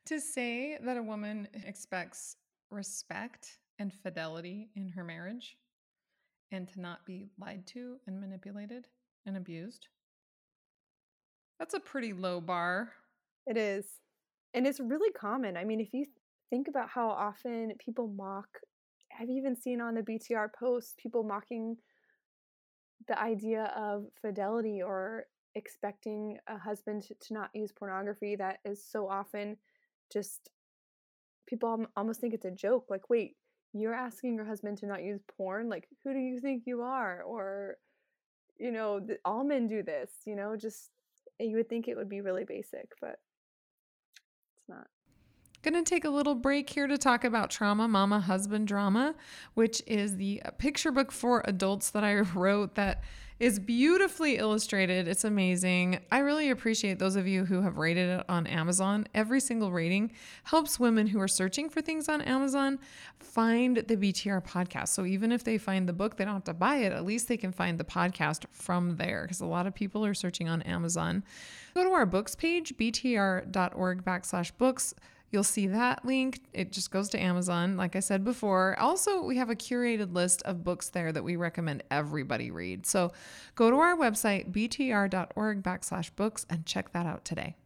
To 0.06 0.20
say 0.20 0.78
that 0.84 0.96
a 0.96 1.02
woman 1.02 1.48
expects 1.64 2.36
respect 2.70 3.58
and 3.78 3.92
fidelity 3.92 4.70
in 4.74 4.88
her 4.88 5.04
marriage 5.04 5.56
and 6.52 6.68
to 6.68 6.80
not 6.80 7.04
be 7.04 7.28
lied 7.38 7.66
to 7.66 7.96
and 8.06 8.20
manipulated 8.20 8.86
and 9.26 9.36
abused. 9.36 9.88
That's 11.58 11.74
a 11.74 11.80
pretty 11.80 12.12
low 12.12 12.40
bar. 12.40 12.92
It 13.46 13.56
is. 13.56 13.86
And 14.54 14.66
it's 14.66 14.80
really 14.80 15.12
common. 15.12 15.56
I 15.56 15.64
mean, 15.64 15.80
if 15.80 15.92
you 15.92 16.06
think 16.50 16.68
about 16.68 16.88
how 16.88 17.08
often 17.10 17.72
people 17.78 18.08
mock 18.08 18.48
I've 19.18 19.30
even 19.30 19.56
seen 19.56 19.80
on 19.80 19.94
the 19.94 20.02
BTR 20.02 20.48
posts 20.58 20.94
people 20.98 21.22
mocking 21.22 21.76
the 23.08 23.18
idea 23.18 23.72
of 23.76 24.06
fidelity 24.20 24.82
or 24.82 25.24
expecting 25.54 26.36
a 26.48 26.58
husband 26.58 27.04
to 27.04 27.34
not 27.34 27.50
use 27.54 27.72
pornography 27.72 28.36
that 28.36 28.58
is 28.64 28.84
so 28.84 29.08
often 29.08 29.56
just 30.12 30.50
people 31.48 31.86
almost 31.96 32.20
think 32.20 32.34
it's 32.34 32.44
a 32.44 32.50
joke 32.50 32.86
like 32.90 33.08
wait 33.08 33.36
you're 33.80 33.94
asking 33.94 34.34
your 34.34 34.44
husband 34.44 34.78
to 34.78 34.86
not 34.86 35.02
use 35.02 35.20
porn 35.36 35.68
like 35.68 35.88
who 36.04 36.12
do 36.12 36.18
you 36.18 36.40
think 36.40 36.64
you 36.66 36.82
are? 36.82 37.22
or 37.22 37.76
you 38.58 38.72
know 38.72 39.06
all 39.24 39.44
men 39.44 39.66
do 39.68 39.82
this 39.82 40.10
you 40.24 40.34
know 40.34 40.56
just 40.56 40.90
you 41.38 41.56
would 41.56 41.68
think 41.68 41.88
it 41.88 41.96
would 41.96 42.08
be 42.08 42.22
really 42.22 42.44
basic 42.44 42.88
but 43.00 43.18
it's 44.56 44.68
not. 44.68 44.86
Going 45.62 45.82
to 45.82 45.88
take 45.88 46.04
a 46.04 46.10
little 46.10 46.34
break 46.34 46.70
here 46.70 46.86
to 46.86 46.96
talk 46.96 47.24
about 47.24 47.50
Trauma 47.50 47.88
Mama 47.88 48.20
Husband 48.20 48.68
Drama, 48.68 49.14
which 49.54 49.82
is 49.86 50.16
the 50.16 50.40
uh, 50.44 50.50
picture 50.52 50.92
book 50.92 51.10
for 51.10 51.42
adults 51.44 51.90
that 51.90 52.04
I 52.04 52.14
wrote 52.34 52.74
that 52.76 53.02
is 53.38 53.58
beautifully 53.58 54.36
illustrated. 54.36 55.06
It's 55.06 55.24
amazing. 55.24 56.00
I 56.10 56.18
really 56.18 56.50
appreciate 56.50 56.98
those 56.98 57.16
of 57.16 57.26
you 57.26 57.44
who 57.44 57.60
have 57.60 57.76
rated 57.76 58.08
it 58.08 58.24
on 58.28 58.46
Amazon. 58.46 59.06
Every 59.14 59.40
single 59.40 59.70
rating 59.70 60.12
helps 60.44 60.80
women 60.80 61.06
who 61.06 61.20
are 61.20 61.28
searching 61.28 61.68
for 61.68 61.82
things 61.82 62.08
on 62.08 62.22
Amazon 62.22 62.78
find 63.20 63.76
the 63.76 63.96
BTR 63.96 64.42
podcast. 64.42 64.88
So 64.88 65.04
even 65.04 65.32
if 65.32 65.44
they 65.44 65.58
find 65.58 65.86
the 65.86 65.92
book, 65.92 66.16
they 66.16 66.24
don't 66.24 66.34
have 66.34 66.44
to 66.44 66.54
buy 66.54 66.76
it. 66.76 66.92
At 66.92 67.04
least 67.04 67.28
they 67.28 67.36
can 67.36 67.52
find 67.52 67.78
the 67.78 67.84
podcast 67.84 68.44
from 68.52 68.96
there 68.96 69.22
because 69.22 69.40
a 69.40 69.46
lot 69.46 69.66
of 69.66 69.74
people 69.74 70.04
are 70.06 70.14
searching 70.14 70.48
on 70.48 70.62
Amazon. 70.62 71.22
Go 71.74 71.84
to 71.84 71.90
our 71.90 72.06
books 72.06 72.34
page, 72.34 72.74
btr.org 72.78 74.04
backslash 74.04 74.52
books 74.56 74.94
You'll 75.30 75.44
see 75.44 75.66
that 75.66 76.04
link. 76.04 76.40
It 76.52 76.72
just 76.72 76.90
goes 76.90 77.08
to 77.10 77.20
Amazon, 77.20 77.76
like 77.76 77.96
I 77.96 78.00
said 78.00 78.24
before. 78.24 78.78
Also, 78.78 79.22
we 79.22 79.36
have 79.36 79.50
a 79.50 79.56
curated 79.56 80.14
list 80.14 80.42
of 80.42 80.62
books 80.62 80.88
there 80.90 81.12
that 81.12 81.24
we 81.24 81.36
recommend 81.36 81.82
everybody 81.90 82.50
read. 82.50 82.86
So 82.86 83.12
go 83.54 83.70
to 83.70 83.76
our 83.76 83.96
website, 83.96 84.52
btr.org 84.52 85.62
backslash 85.62 86.10
books, 86.14 86.46
and 86.48 86.64
check 86.64 86.92
that 86.92 87.06
out 87.06 87.24
today. 87.24 87.56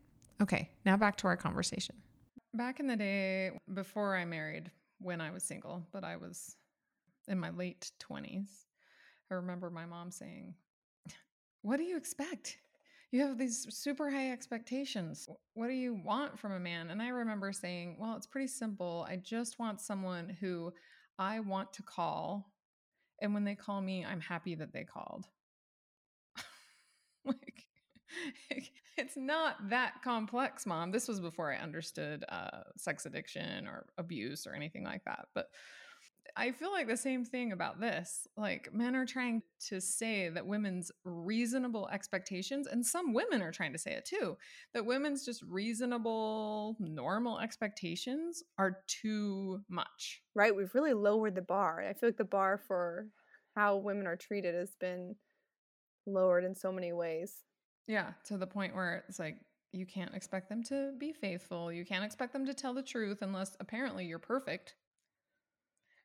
Okay, 0.41 0.71
now 0.87 0.97
back 0.97 1.17
to 1.17 1.27
our 1.27 1.37
conversation. 1.37 1.97
Back 2.55 2.81
in 2.81 2.87
the 2.87 2.97
day, 2.97 3.51
before 3.73 4.17
I 4.17 4.25
married, 4.25 4.71
when 5.01 5.21
I 5.21 5.31
was 5.31 5.43
single, 5.43 5.87
but 5.93 6.03
I 6.03 6.17
was 6.17 6.57
in 7.29 7.39
my 7.39 7.51
late 7.51 7.93
20s, 8.01 8.49
I 9.31 9.35
remember 9.35 9.71
my 9.71 9.87
mom 9.87 10.11
saying, 10.11 10.55
What 11.63 11.77
do 11.77 11.85
you 11.85 11.97
expect? 11.97 12.59
You 13.13 13.21
have 13.23 13.39
these 13.39 13.67
super 13.71 14.11
high 14.11 14.31
expectations. 14.31 15.29
What 15.55 15.69
do 15.69 15.75
you 15.75 15.95
want 16.05 16.39
from 16.39 16.53
a 16.53 16.61
man? 16.61 16.91
And 16.91 17.03
I 17.03 17.09
remember 17.09 17.53
saying, 17.53 17.97
well, 17.99 18.17
it's 18.17 18.27
pretty 18.27 18.47
simple. 18.47 19.07
I 19.09 19.17
just 19.17 19.59
want 19.59 19.81
someone 19.81 20.37
who 20.41 20.73
I 21.19 21.41
want 21.41 21.73
to 21.75 21.83
call. 21.83 22.53
And 23.21 23.35
when 23.35 23.45
they 23.45 23.57
call 23.57 23.81
me, 23.81 24.05
I'm 24.05 24.21
happy 24.21 24.55
that 24.55 24.73
they 24.73 24.85
called. 24.85 25.27
like, 27.25 27.65
it's 28.97 29.17
not 29.17 29.71
that 29.71 30.03
complex, 30.03 30.65
mom. 30.65 30.93
This 30.93 31.09
was 31.09 31.21
before 31.21 31.53
I 31.53 31.57
understood 31.57 32.25
uh, 32.29 32.63
sex 32.77 33.07
addiction 33.07 33.67
or 33.67 33.87
abuse 33.99 34.47
or 34.47 34.55
anything 34.55 34.85
like 34.85 35.05
that. 35.05 35.27
But 35.35 35.47
I 36.37 36.53
feel 36.53 36.71
like 36.71 36.87
the 36.87 36.97
same 36.97 37.25
thing 37.25 37.53
about 37.53 37.81
this. 37.81 38.27
Like 38.37 38.73
men 38.73 38.95
are 38.95 39.07
trying 39.07 39.43
to 39.69 39.81
say 39.81 40.29
that 40.29 40.47
women's 40.47 40.93
reasonable 41.05 41.89
expectations, 41.93 42.67
and 42.67 42.85
some 42.85 43.13
women 43.13 43.43
are 43.43 43.53
trying 43.53 43.73
to 43.73 43.79
say 43.79 43.93
it 43.93 44.05
too, 44.05 44.37
that 44.75 44.87
women's 44.87 45.25
just 45.25 45.43
reasonable, 45.43 46.77
normal 46.79 47.41
expectations 47.41 48.43
are 48.59 48.79
too 48.87 49.61
much. 49.69 50.23
Right. 50.35 50.55
We've 50.55 50.75
really 50.75 50.95
lowered 50.95 51.35
the 51.35 51.43
bar. 51.43 51.85
I 51.89 51.95
feel 51.95 52.09
like 52.09 52.17
the 52.17 52.25
bar 52.25 52.61
for 52.67 53.09
how 53.57 53.77
women 53.77 54.07
are 54.07 54.17
treated 54.17 54.55
has 54.55 54.77
been 54.79 55.17
lowered 56.07 56.45
in 56.45 56.55
so 56.55 56.71
many 56.71 56.93
ways. 56.93 57.35
Yeah. 57.87 58.13
To 58.27 58.39
the 58.39 58.47
point 58.47 58.75
where 58.75 59.05
it's 59.09 59.19
like, 59.19 59.37
you 59.73 59.87
can't 59.87 60.15
expect 60.15 60.49
them 60.49 60.65
to 60.65 60.93
be 60.99 61.13
faithful. 61.13 61.73
You 61.73 61.85
can't 61.85 62.05
expect 62.05 62.33
them 62.33 62.47
to 62.47 62.55
tell 62.55 62.75
the 62.75 62.83
truth 62.83 63.19
unless 63.23 63.57
apparently 63.61 64.05
you're 64.05 64.19
perfect. 64.19 64.75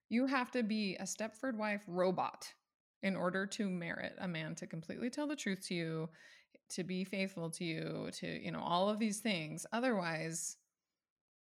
You 0.10 0.28
have 0.28 0.52
to 0.52 0.64
be 0.64 0.96
a 1.00 1.04
Stepford 1.04 1.56
wife 1.56 1.82
robot 1.88 2.54
in 3.02 3.16
order 3.16 3.46
to 3.46 3.70
merit 3.70 4.14
a 4.20 4.28
man 4.28 4.56
to 4.56 4.68
completely 4.68 5.10
tell 5.10 5.28
the 5.28 5.36
truth 5.36 5.66
to 5.68 5.76
you, 5.76 6.10
to 6.70 6.84
be 6.84 7.04
faithful 7.04 7.50
to 7.52 7.64
you, 7.64 8.10
to, 8.14 8.28
you 8.28 8.52
know, 8.52 8.62
all 8.62 8.90
of 8.90 9.00
these 9.00 9.20
things. 9.20 9.66
Otherwise, 9.72 10.58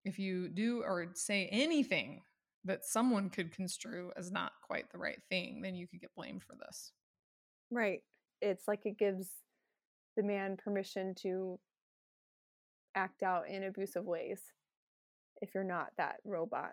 if 0.03 0.19
you 0.19 0.49
do 0.49 0.83
or 0.83 1.07
say 1.13 1.47
anything 1.51 2.21
that 2.63 2.85
someone 2.85 3.29
could 3.29 3.51
construe 3.51 4.11
as 4.17 4.31
not 4.31 4.53
quite 4.65 4.91
the 4.91 4.97
right 4.97 5.21
thing, 5.29 5.61
then 5.61 5.75
you 5.75 5.87
could 5.87 6.01
get 6.01 6.15
blamed 6.15 6.43
for 6.43 6.55
this. 6.55 6.91
Right. 7.71 8.01
It's 8.41 8.67
like 8.67 8.85
it 8.85 8.97
gives 8.97 9.29
the 10.17 10.23
man 10.23 10.57
permission 10.57 11.13
to 11.21 11.59
act 12.95 13.23
out 13.23 13.47
in 13.47 13.63
abusive 13.63 14.05
ways 14.05 14.41
if 15.41 15.53
you're 15.53 15.63
not 15.63 15.91
that 15.97 16.15
robot. 16.23 16.71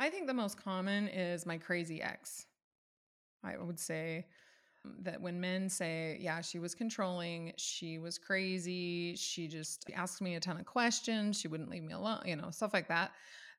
I 0.00 0.10
think 0.10 0.26
the 0.26 0.34
most 0.34 0.62
common 0.62 1.08
is 1.08 1.46
my 1.46 1.58
crazy 1.58 2.00
ex. 2.00 2.46
I 3.42 3.56
would 3.56 3.78
say 3.78 4.26
that 5.00 5.20
when 5.20 5.40
men 5.40 5.68
say, 5.68 6.18
yeah, 6.20 6.40
she 6.40 6.58
was 6.58 6.74
controlling, 6.74 7.52
she 7.56 7.98
was 7.98 8.18
crazy, 8.18 9.16
she 9.16 9.48
just 9.48 9.84
asked 9.94 10.22
me 10.22 10.36
a 10.36 10.40
ton 10.40 10.58
of 10.58 10.66
questions, 10.66 11.38
she 11.38 11.48
wouldn't 11.48 11.70
leave 11.70 11.82
me 11.82 11.94
alone, 11.94 12.22
you 12.24 12.36
know, 12.36 12.50
stuff 12.50 12.72
like 12.72 12.88
that. 12.88 13.12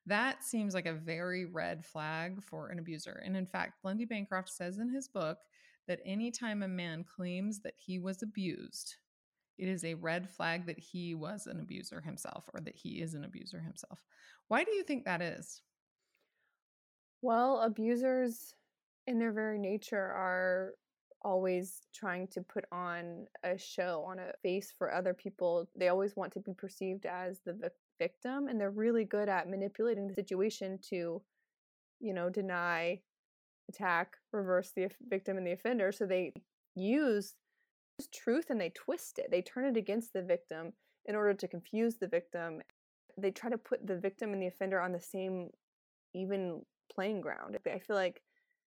That 0.05 0.43
seems 0.43 0.73
like 0.73 0.85
a 0.85 0.93
very 0.93 1.45
red 1.45 1.85
flag 1.85 2.41
for 2.41 2.69
an 2.69 2.79
abuser. 2.79 3.21
And 3.23 3.35
in 3.35 3.45
fact, 3.45 3.83
Lundy 3.83 4.05
Bancroft 4.05 4.49
says 4.49 4.79
in 4.79 4.89
his 4.89 5.07
book 5.07 5.39
that 5.87 5.99
anytime 6.05 6.63
a 6.63 6.67
man 6.67 7.03
claims 7.03 7.59
that 7.61 7.73
he 7.77 7.99
was 7.99 8.23
abused, 8.23 8.95
it 9.57 9.67
is 9.67 9.83
a 9.83 9.95
red 9.95 10.29
flag 10.29 10.65
that 10.67 10.79
he 10.79 11.15
was 11.15 11.47
an 11.47 11.59
abuser 11.59 11.99
himself 11.99 12.49
or 12.53 12.61
that 12.61 12.75
he 12.75 13.01
is 13.01 13.13
an 13.13 13.25
abuser 13.25 13.59
himself. 13.59 14.05
Why 14.47 14.63
do 14.63 14.71
you 14.71 14.83
think 14.83 15.03
that 15.03 15.21
is? 15.21 15.61
Well, 17.21 17.61
abusers 17.61 18.55
in 19.07 19.19
their 19.19 19.31
very 19.31 19.59
nature 19.59 19.97
are 19.97 20.73
always 21.21 21.81
trying 21.93 22.27
to 22.27 22.41
put 22.41 22.65
on 22.71 23.25
a 23.43 23.57
show, 23.57 24.05
on 24.07 24.19
a 24.19 24.31
face 24.41 24.73
for 24.77 24.93
other 24.93 25.13
people. 25.13 25.67
They 25.75 25.89
always 25.89 26.15
want 26.15 26.31
to 26.33 26.39
be 26.39 26.53
perceived 26.53 27.05
as 27.05 27.41
the 27.45 27.53
vi- 27.53 27.69
victim, 27.99 28.47
and 28.47 28.59
they're 28.59 28.71
really 28.71 29.03
good 29.03 29.27
at 29.27 29.49
manipulating 29.49 30.07
the 30.07 30.13
situation 30.13 30.79
to, 30.89 31.21
you 31.99 32.13
know, 32.13 32.29
deny, 32.29 33.01
attack, 33.67 34.15
reverse 34.31 34.71
the 34.75 34.89
victim 35.09 35.37
and 35.37 35.45
the 35.45 35.51
offender. 35.51 35.91
So 35.91 36.05
they 36.05 36.31
use 36.75 37.35
truth 38.13 38.49
and 38.49 38.61
they 38.61 38.69
twist 38.69 39.19
it. 39.19 39.29
They 39.29 39.41
turn 39.41 39.65
it 39.65 39.77
against 39.77 40.13
the 40.13 40.21
victim 40.21 40.71
in 41.05 41.15
order 41.15 41.33
to 41.33 41.47
confuse 41.47 41.97
the 41.97 42.07
victim. 42.07 42.61
They 43.17 43.31
try 43.31 43.49
to 43.49 43.57
put 43.57 43.85
the 43.85 43.97
victim 43.97 44.31
and 44.31 44.41
the 44.41 44.47
offender 44.47 44.79
on 44.79 44.93
the 44.93 45.01
same 45.01 45.49
even 46.13 46.61
playing 46.99 47.21
ground. 47.21 47.57
I 47.65 47.79
feel 47.79 47.95
like 47.95 48.21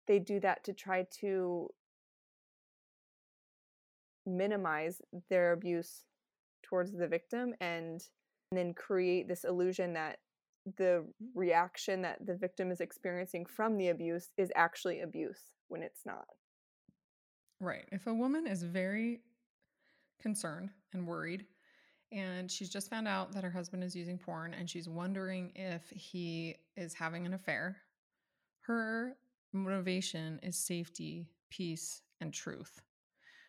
they 0.07 0.19
do 0.19 0.41
that 0.41 0.63
to 0.65 0.75
try 0.75 1.07
to 1.21 1.71
minimize 4.27 5.01
their 5.31 5.53
abuse 5.53 6.05
towards 6.63 6.93
the 6.93 7.09
victim 7.09 7.55
and, 7.63 8.03
and 8.51 8.59
then 8.59 8.75
create 8.75 9.27
this 9.27 9.45
illusion 9.45 9.95
that 9.95 10.19
the 10.77 11.07
reaction 11.35 12.03
that 12.03 12.19
the 12.27 12.37
victim 12.37 12.71
is 12.71 12.83
experiencing 12.83 13.47
from 13.47 13.79
the 13.79 13.89
abuse 13.89 14.29
is 14.37 14.53
actually 14.55 15.01
abuse 15.01 15.41
when 15.69 15.83
it's 15.83 16.05
not. 16.05 16.27
Right. 17.59 17.87
If 17.91 18.07
a 18.07 18.13
woman 18.13 18.47
is 18.47 18.63
very 18.63 19.21
concerned 20.21 20.69
and 20.93 21.07
worried 21.07 21.47
and 22.13 22.51
she's 22.51 22.69
just 22.69 22.91
found 22.91 23.09
out 23.09 23.33
that 23.33 23.45
her 23.45 23.51
husband 23.51 23.83
is 23.83 23.97
using 23.97 24.19
porn 24.19 24.53
and 24.53 24.69
she's 24.69 24.91
wondering 24.91 25.53
if 25.55 25.89
he 25.89 26.57
is 26.77 26.93
having 26.93 27.25
an 27.25 27.33
affair 27.33 27.79
her 28.71 29.17
motivation 29.53 30.39
is 30.45 30.57
safety, 30.57 31.27
peace, 31.51 32.03
and 32.21 32.33
truth. 32.33 32.81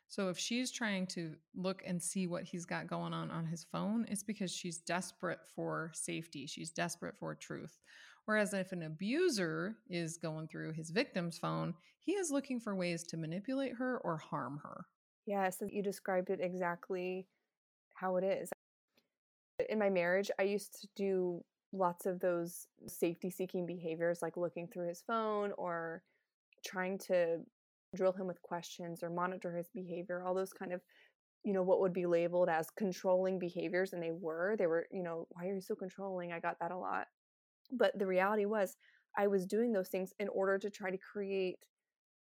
So 0.07 0.29
if 0.29 0.37
she's 0.39 0.71
trying 0.71 1.05
to 1.07 1.35
look 1.55 1.83
and 1.85 2.01
see 2.01 2.25
what 2.25 2.43
he's 2.43 2.65
got 2.65 2.87
going 2.87 3.13
on 3.13 3.29
on 3.29 3.45
his 3.45 3.63
phone, 3.63 4.07
it's 4.09 4.23
because 4.23 4.51
she's 4.51 4.79
desperate 4.79 5.37
for 5.55 5.91
safety. 5.93 6.47
She's 6.47 6.71
desperate 6.71 7.15
for 7.19 7.35
truth. 7.35 7.77
Whereas 8.25 8.55
if 8.55 8.71
an 8.71 8.81
abuser 8.81 9.75
is 9.87 10.17
going 10.17 10.47
through 10.47 10.73
his 10.73 10.89
victim's 10.89 11.37
phone, 11.37 11.75
he 11.99 12.13
is 12.13 12.31
looking 12.31 12.59
for 12.59 12.75
ways 12.75 13.03
to 13.03 13.17
manipulate 13.17 13.75
her 13.75 13.99
or 13.99 14.17
harm 14.17 14.59
her. 14.63 14.85
Yes, 15.27 15.57
yeah, 15.61 15.67
so 15.67 15.71
you 15.71 15.83
described 15.83 16.31
it 16.31 16.39
exactly 16.41 17.27
how 17.93 18.17
it 18.17 18.23
is. 18.23 18.49
In 19.69 19.77
my 19.77 19.91
marriage, 19.91 20.31
I 20.39 20.43
used 20.43 20.81
to 20.81 20.87
do 20.95 21.43
lots 21.73 22.05
of 22.05 22.19
those 22.19 22.67
safety 22.87 23.29
seeking 23.29 23.65
behaviors 23.65 24.21
like 24.21 24.37
looking 24.37 24.67
through 24.67 24.87
his 24.87 25.01
phone 25.05 25.51
or 25.57 26.03
trying 26.65 26.97
to 26.97 27.37
drill 27.95 28.11
him 28.11 28.27
with 28.27 28.41
questions 28.41 29.03
or 29.03 29.09
monitor 29.09 29.55
his 29.55 29.69
behavior 29.73 30.23
all 30.25 30.33
those 30.33 30.53
kind 30.53 30.73
of 30.73 30.81
you 31.43 31.53
know 31.53 31.63
what 31.63 31.79
would 31.79 31.93
be 31.93 32.05
labeled 32.05 32.49
as 32.49 32.69
controlling 32.77 33.39
behaviors 33.39 33.93
and 33.93 34.01
they 34.01 34.11
were 34.11 34.55
they 34.57 34.67
were 34.67 34.87
you 34.91 35.03
know 35.03 35.27
why 35.31 35.47
are 35.47 35.55
you 35.55 35.61
so 35.61 35.75
controlling? 35.75 36.31
I 36.31 36.39
got 36.39 36.59
that 36.59 36.71
a 36.71 36.77
lot. 36.77 37.07
But 37.71 37.97
the 37.97 38.07
reality 38.07 38.45
was 38.45 38.77
i 39.17 39.27
was 39.27 39.45
doing 39.45 39.73
those 39.73 39.89
things 39.89 40.13
in 40.19 40.29
order 40.29 40.57
to 40.57 40.69
try 40.69 40.89
to 40.89 40.97
create 40.97 41.67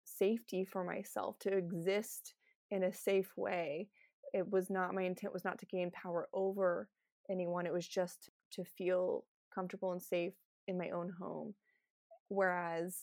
safety 0.04 0.64
for 0.64 0.84
myself 0.84 1.38
to 1.40 1.56
exist 1.56 2.34
in 2.70 2.84
a 2.84 2.92
safe 2.92 3.30
way. 3.36 3.88
It 4.32 4.50
was 4.50 4.70
not 4.70 4.94
my 4.94 5.02
intent 5.02 5.32
was 5.32 5.44
not 5.44 5.58
to 5.58 5.66
gain 5.66 5.90
power 5.90 6.28
over 6.32 6.88
anyone 7.30 7.66
it 7.66 7.72
was 7.72 7.88
just 7.88 8.30
to 8.54 8.64
feel 8.64 9.24
comfortable 9.54 9.92
and 9.92 10.02
safe 10.02 10.34
in 10.66 10.78
my 10.78 10.90
own 10.90 11.10
home 11.18 11.54
whereas 12.28 12.96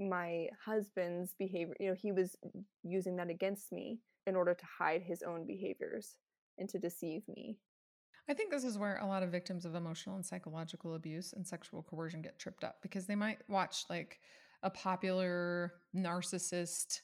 my 0.00 0.48
husband's 0.64 1.34
behavior 1.38 1.74
you 1.78 1.88
know 1.88 1.94
he 1.94 2.12
was 2.12 2.36
using 2.82 3.16
that 3.16 3.30
against 3.30 3.72
me 3.72 4.00
in 4.26 4.36
order 4.36 4.54
to 4.54 4.64
hide 4.78 5.02
his 5.02 5.22
own 5.22 5.46
behaviors 5.46 6.16
and 6.58 6.68
to 6.68 6.78
deceive 6.78 7.22
me. 7.28 7.58
I 8.28 8.34
think 8.34 8.50
this 8.50 8.64
is 8.64 8.78
where 8.78 8.96
a 8.98 9.06
lot 9.06 9.22
of 9.22 9.30
victims 9.30 9.66
of 9.66 9.74
emotional 9.74 10.16
and 10.16 10.24
psychological 10.24 10.94
abuse 10.94 11.34
and 11.34 11.46
sexual 11.46 11.82
coercion 11.82 12.22
get 12.22 12.38
tripped 12.38 12.64
up 12.64 12.76
because 12.80 13.06
they 13.06 13.14
might 13.14 13.38
watch 13.48 13.84
like 13.90 14.18
a 14.62 14.70
popular 14.70 15.74
narcissist 15.94 17.00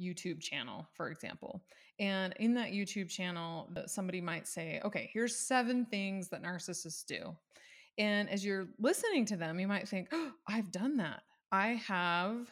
YouTube 0.00 0.40
channel, 0.40 0.88
for 0.94 1.10
example. 1.10 1.62
And 1.98 2.34
in 2.38 2.54
that 2.54 2.72
YouTube 2.72 3.08
channel, 3.08 3.70
uh, 3.76 3.86
somebody 3.86 4.20
might 4.20 4.46
say, 4.46 4.80
okay, 4.84 5.10
here's 5.12 5.36
seven 5.36 5.86
things 5.86 6.28
that 6.28 6.42
narcissists 6.42 7.04
do. 7.06 7.34
And 7.98 8.28
as 8.28 8.44
you're 8.44 8.68
listening 8.78 9.24
to 9.26 9.36
them, 9.36 9.58
you 9.58 9.66
might 9.66 9.88
think, 9.88 10.08
oh, 10.12 10.32
I've 10.46 10.70
done 10.70 10.98
that. 10.98 11.22
I 11.50 11.68
have 11.86 12.50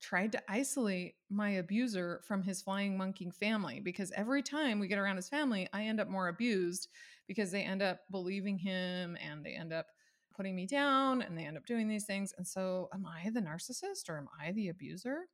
tried 0.00 0.32
to 0.32 0.42
isolate 0.48 1.14
my 1.30 1.50
abuser 1.50 2.20
from 2.26 2.42
his 2.42 2.60
flying 2.60 2.98
monkey 2.98 3.30
family 3.30 3.78
because 3.78 4.10
every 4.16 4.42
time 4.42 4.80
we 4.80 4.88
get 4.88 4.98
around 4.98 5.16
his 5.16 5.28
family, 5.28 5.68
I 5.72 5.84
end 5.84 6.00
up 6.00 6.08
more 6.08 6.26
abused 6.26 6.88
because 7.28 7.52
they 7.52 7.62
end 7.62 7.82
up 7.82 8.00
believing 8.10 8.58
him 8.58 9.16
and 9.24 9.44
they 9.44 9.54
end 9.54 9.72
up 9.72 9.86
putting 10.34 10.56
me 10.56 10.66
down 10.66 11.22
and 11.22 11.38
they 11.38 11.44
end 11.44 11.56
up 11.56 11.66
doing 11.66 11.86
these 11.86 12.04
things. 12.04 12.34
And 12.36 12.46
so, 12.46 12.88
am 12.92 13.06
I 13.06 13.30
the 13.30 13.40
narcissist 13.40 14.08
or 14.08 14.18
am 14.18 14.28
I 14.40 14.50
the 14.52 14.68
abuser? 14.68 15.26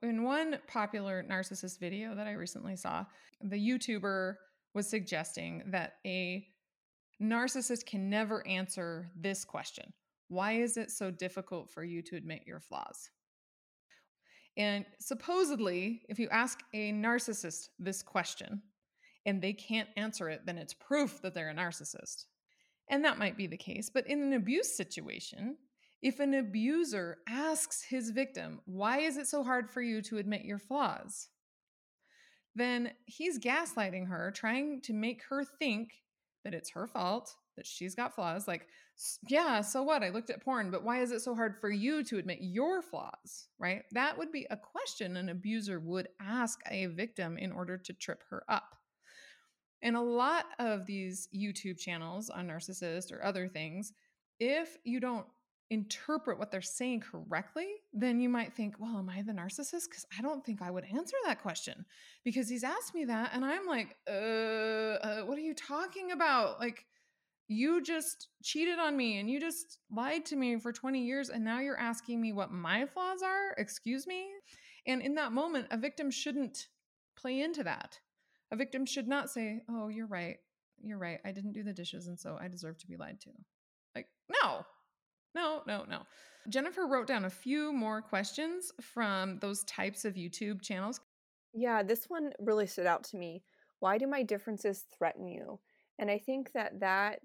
In 0.00 0.22
one 0.22 0.58
popular 0.68 1.24
narcissist 1.28 1.80
video 1.80 2.14
that 2.14 2.28
I 2.28 2.32
recently 2.32 2.76
saw, 2.76 3.04
the 3.42 3.56
YouTuber 3.56 4.34
was 4.72 4.88
suggesting 4.88 5.64
that 5.72 5.94
a 6.06 6.46
narcissist 7.20 7.84
can 7.84 8.08
never 8.08 8.46
answer 8.46 9.10
this 9.16 9.44
question 9.44 9.92
Why 10.28 10.52
is 10.52 10.76
it 10.76 10.92
so 10.92 11.10
difficult 11.10 11.70
for 11.70 11.82
you 11.82 12.02
to 12.02 12.16
admit 12.16 12.46
your 12.46 12.60
flaws? 12.60 13.10
And 14.56 14.84
supposedly, 15.00 16.02
if 16.08 16.18
you 16.18 16.28
ask 16.30 16.60
a 16.74 16.92
narcissist 16.92 17.68
this 17.78 18.02
question 18.02 18.62
and 19.26 19.42
they 19.42 19.52
can't 19.52 19.88
answer 19.96 20.28
it, 20.28 20.42
then 20.46 20.58
it's 20.58 20.74
proof 20.74 21.20
that 21.22 21.34
they're 21.34 21.50
a 21.50 21.54
narcissist. 21.54 22.26
And 22.88 23.04
that 23.04 23.18
might 23.18 23.36
be 23.36 23.46
the 23.46 23.56
case. 23.56 23.90
But 23.92 24.06
in 24.06 24.22
an 24.22 24.32
abuse 24.32 24.76
situation, 24.76 25.56
if 26.02 26.20
an 26.20 26.34
abuser 26.34 27.18
asks 27.28 27.82
his 27.82 28.10
victim, 28.10 28.60
Why 28.66 29.00
is 29.00 29.16
it 29.16 29.26
so 29.26 29.42
hard 29.42 29.70
for 29.70 29.82
you 29.82 30.02
to 30.02 30.18
admit 30.18 30.44
your 30.44 30.58
flaws? 30.58 31.28
then 32.58 32.90
he's 33.06 33.38
gaslighting 33.38 34.08
her, 34.08 34.32
trying 34.34 34.80
to 34.82 34.92
make 34.92 35.22
her 35.28 35.44
think 35.44 35.90
that 36.44 36.54
it's 36.54 36.70
her 36.70 36.86
fault, 36.86 37.34
that 37.56 37.66
she's 37.66 37.94
got 37.94 38.14
flaws. 38.14 38.48
Like, 38.48 38.66
yeah, 39.28 39.60
so 39.60 39.82
what? 39.82 40.02
I 40.02 40.10
looked 40.10 40.30
at 40.30 40.42
porn, 40.42 40.70
but 40.70 40.84
why 40.84 41.00
is 41.00 41.12
it 41.12 41.20
so 41.20 41.34
hard 41.34 41.56
for 41.60 41.70
you 41.70 42.02
to 42.04 42.18
admit 42.18 42.38
your 42.40 42.82
flaws? 42.82 43.48
Right? 43.58 43.82
That 43.92 44.18
would 44.18 44.32
be 44.32 44.46
a 44.50 44.56
question 44.56 45.16
an 45.16 45.28
abuser 45.28 45.78
would 45.78 46.08
ask 46.20 46.60
a 46.70 46.86
victim 46.86 47.38
in 47.38 47.52
order 47.52 47.78
to 47.78 47.92
trip 47.92 48.22
her 48.30 48.42
up. 48.48 48.74
And 49.82 49.96
a 49.96 50.00
lot 50.00 50.46
of 50.58 50.86
these 50.86 51.28
YouTube 51.34 51.78
channels 51.78 52.30
on 52.30 52.48
narcissist 52.48 53.12
or 53.12 53.24
other 53.24 53.46
things, 53.46 53.92
if 54.40 54.76
you 54.82 54.98
don't 54.98 55.26
interpret 55.70 56.38
what 56.38 56.50
they're 56.50 56.62
saying 56.62 57.00
correctly, 57.00 57.66
then 57.92 58.20
you 58.20 58.28
might 58.28 58.54
think, 58.54 58.76
well, 58.78 58.96
am 58.98 59.10
I 59.10 59.22
the 59.22 59.32
narcissist? 59.32 59.88
Because 59.88 60.06
I 60.16 60.22
don't 60.22 60.44
think 60.44 60.62
I 60.62 60.70
would 60.70 60.84
answer 60.84 61.16
that 61.26 61.42
question 61.42 61.84
because 62.24 62.48
he's 62.48 62.64
asked 62.64 62.94
me 62.94 63.04
that. 63.04 63.30
And 63.34 63.44
I'm 63.44 63.66
like, 63.66 63.96
uh, 64.08 64.12
uh, 64.12 65.20
what 65.22 65.36
are 65.36 65.42
you 65.42 65.54
talking 65.54 66.12
about? 66.12 66.58
Like, 66.58 66.86
you 67.48 67.82
just 67.82 68.28
cheated 68.42 68.78
on 68.78 68.96
me 68.96 69.18
and 69.18 69.30
you 69.30 69.40
just 69.40 69.78
lied 69.90 70.24
to 70.26 70.36
me 70.36 70.58
for 70.58 70.70
20 70.70 71.02
years 71.02 71.30
and 71.30 71.42
now 71.42 71.60
you're 71.60 71.78
asking 71.78 72.20
me 72.20 72.30
what 72.32 72.52
my 72.52 72.84
flaws 72.84 73.22
are 73.22 73.52
excuse 73.56 74.06
me 74.06 74.26
and 74.86 75.00
in 75.00 75.14
that 75.14 75.32
moment 75.32 75.66
a 75.70 75.78
victim 75.78 76.10
shouldn't 76.10 76.68
play 77.16 77.40
into 77.40 77.64
that 77.64 77.98
a 78.52 78.56
victim 78.56 78.84
should 78.84 79.08
not 79.08 79.30
say 79.30 79.62
oh 79.70 79.88
you're 79.88 80.06
right 80.06 80.36
you're 80.82 80.98
right 80.98 81.20
i 81.24 81.32
didn't 81.32 81.52
do 81.52 81.62
the 81.62 81.72
dishes 81.72 82.06
and 82.06 82.20
so 82.20 82.36
i 82.38 82.48
deserve 82.48 82.76
to 82.76 82.86
be 82.86 82.96
lied 82.96 83.18
to 83.18 83.30
like 83.94 84.08
no 84.44 84.62
no 85.34 85.62
no 85.66 85.84
no. 85.88 86.02
Jennifer 86.48 86.86
wrote 86.86 87.06
down 87.06 87.24
a 87.24 87.30
few 87.30 87.72
more 87.72 88.00
questions 88.00 88.72
from 88.80 89.38
those 89.38 89.64
types 89.64 90.04
of 90.04 90.14
youtube 90.14 90.62
channels. 90.62 91.00
Yeah 91.54 91.82
this 91.82 92.06
one 92.08 92.32
really 92.38 92.66
stood 92.66 92.86
out 92.86 93.04
to 93.04 93.16
me. 93.16 93.42
Why 93.80 93.98
do 93.98 94.06
my 94.06 94.22
differences 94.22 94.84
threaten 94.96 95.28
you? 95.28 95.60
And 95.98 96.10
I 96.10 96.18
think 96.18 96.52
that 96.52 96.80
that 96.80 97.20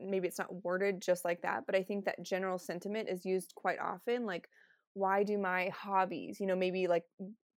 maybe 0.00 0.28
it's 0.28 0.38
not 0.38 0.64
worded 0.64 1.00
just 1.00 1.24
like 1.24 1.42
that, 1.42 1.64
but 1.66 1.74
I 1.74 1.82
think 1.82 2.04
that 2.04 2.22
general 2.22 2.58
sentiment 2.58 3.08
is 3.08 3.24
used 3.24 3.54
quite 3.54 3.78
often. 3.80 4.26
Like, 4.26 4.48
why 4.94 5.22
do 5.22 5.38
my 5.38 5.68
hobbies, 5.68 6.40
you 6.40 6.46
know, 6.46 6.56
maybe 6.56 6.86
like 6.86 7.04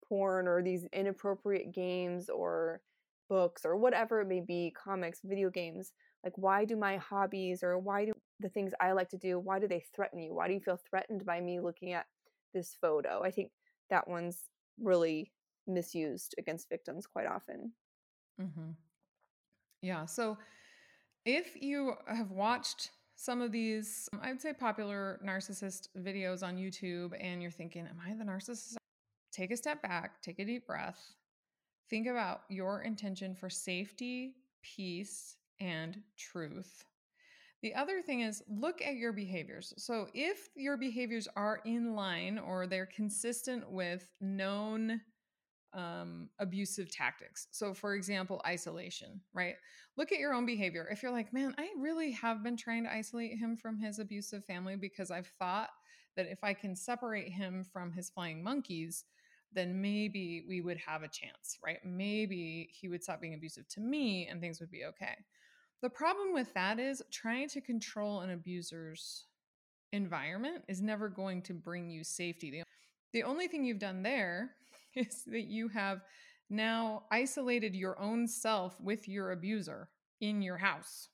porn 0.07 0.47
or 0.47 0.61
these 0.61 0.85
inappropriate 0.93 1.73
games 1.73 2.29
or 2.29 2.81
books 3.29 3.65
or 3.65 3.77
whatever 3.77 4.21
it 4.21 4.27
may 4.27 4.41
be, 4.41 4.73
comics, 4.75 5.19
video 5.23 5.49
games, 5.49 5.93
like, 6.23 6.37
why 6.37 6.65
do 6.65 6.75
my 6.75 6.97
hobbies 6.97 7.63
or 7.63 7.77
why 7.79 8.05
do 8.05 8.13
the 8.39 8.49
things 8.49 8.73
I 8.79 8.91
like 8.91 9.09
to 9.09 9.17
do, 9.17 9.39
why 9.39 9.59
do 9.59 9.67
they 9.67 9.83
threaten 9.95 10.19
you? 10.19 10.33
Why 10.33 10.47
do 10.47 10.53
you 10.53 10.59
feel 10.59 10.79
threatened 10.89 11.25
by 11.25 11.39
me 11.39 11.59
looking 11.59 11.93
at 11.93 12.05
this 12.53 12.75
photo? 12.79 13.21
I 13.23 13.31
think 13.31 13.51
that 13.89 14.07
one's 14.07 14.49
really 14.79 15.31
misused 15.67 16.35
against 16.37 16.69
victims 16.69 17.07
quite 17.07 17.27
often. 17.27 17.73
Mm-hmm. 18.41 18.71
Yeah. 19.81 20.05
So 20.05 20.37
if 21.25 21.61
you 21.61 21.93
have 22.07 22.31
watched 22.31 22.91
some 23.15 23.41
of 23.41 23.51
these, 23.51 24.09
I'd 24.21 24.41
say 24.41 24.53
popular 24.53 25.19
narcissist 25.25 25.89
videos 25.99 26.41
on 26.41 26.57
YouTube, 26.57 27.13
and 27.19 27.41
you're 27.41 27.51
thinking, 27.51 27.85
Am 27.85 27.99
I 28.03 28.15
the 28.15 28.23
narcissist? 28.23 28.77
Take 29.31 29.51
a 29.51 29.57
step 29.57 29.81
back, 29.81 30.21
take 30.21 30.39
a 30.39 30.45
deep 30.45 30.67
breath, 30.67 30.99
think 31.89 32.07
about 32.07 32.41
your 32.49 32.81
intention 32.81 33.35
for 33.35 33.49
safety, 33.49 34.33
peace, 34.63 35.37
and 35.61 35.97
truth. 36.17 36.83
The 37.61 37.75
other 37.75 38.01
thing 38.01 38.21
is 38.21 38.41
look 38.49 38.81
at 38.81 38.95
your 38.95 39.13
behaviors. 39.13 39.73
So 39.77 40.07
if 40.13 40.49
your 40.55 40.77
behaviors 40.77 41.27
are 41.35 41.61
in 41.63 41.95
line 41.95 42.39
or 42.39 42.67
they're 42.67 42.87
consistent 42.87 43.69
with 43.71 44.09
known 44.19 44.99
um, 45.73 46.29
abusive 46.39 46.91
tactics. 46.91 47.47
So, 47.51 47.73
for 47.73 47.95
example, 47.95 48.41
isolation, 48.45 49.21
right? 49.33 49.55
Look 49.97 50.11
at 50.11 50.19
your 50.19 50.33
own 50.33 50.45
behavior. 50.45 50.87
If 50.91 51.01
you're 51.01 51.11
like, 51.11 51.33
man, 51.33 51.55
I 51.57 51.69
really 51.77 52.11
have 52.11 52.43
been 52.43 52.57
trying 52.57 52.83
to 52.83 52.93
isolate 52.93 53.37
him 53.37 53.55
from 53.55 53.79
his 53.79 53.99
abusive 53.99 54.43
family 54.43 54.75
because 54.75 55.11
I've 55.11 55.31
thought 55.39 55.69
that 56.17 56.27
if 56.27 56.43
I 56.43 56.53
can 56.53 56.75
separate 56.75 57.29
him 57.29 57.63
from 57.63 57.91
his 57.91 58.09
flying 58.09 58.43
monkeys, 58.43 59.05
then 59.53 59.81
maybe 59.81 60.43
we 60.47 60.61
would 60.61 60.77
have 60.77 61.03
a 61.03 61.07
chance, 61.07 61.57
right? 61.63 61.79
Maybe 61.85 62.69
he 62.71 62.87
would 62.89 63.03
stop 63.03 63.21
being 63.21 63.33
abusive 63.33 63.67
to 63.69 63.81
me 63.81 64.27
and 64.27 64.41
things 64.41 64.59
would 64.59 64.71
be 64.71 64.85
okay. 64.85 65.15
The 65.81 65.89
problem 65.89 66.33
with 66.33 66.53
that 66.53 66.79
is 66.79 67.01
trying 67.11 67.49
to 67.49 67.61
control 67.61 68.21
an 68.21 68.29
abuser's 68.29 69.25
environment 69.91 70.63
is 70.67 70.81
never 70.81 71.09
going 71.09 71.41
to 71.43 71.53
bring 71.53 71.89
you 71.89 72.03
safety. 72.03 72.51
The, 72.51 72.63
the 73.13 73.23
only 73.23 73.47
thing 73.47 73.63
you've 73.63 73.79
done 73.79 74.03
there 74.03 74.51
is 74.95 75.23
that 75.25 75.47
you 75.47 75.67
have 75.69 76.01
now 76.49 77.03
isolated 77.11 77.75
your 77.75 77.99
own 77.99 78.27
self 78.27 78.79
with 78.79 79.07
your 79.07 79.31
abuser 79.31 79.89
in 80.19 80.41
your 80.41 80.57
house. 80.57 81.09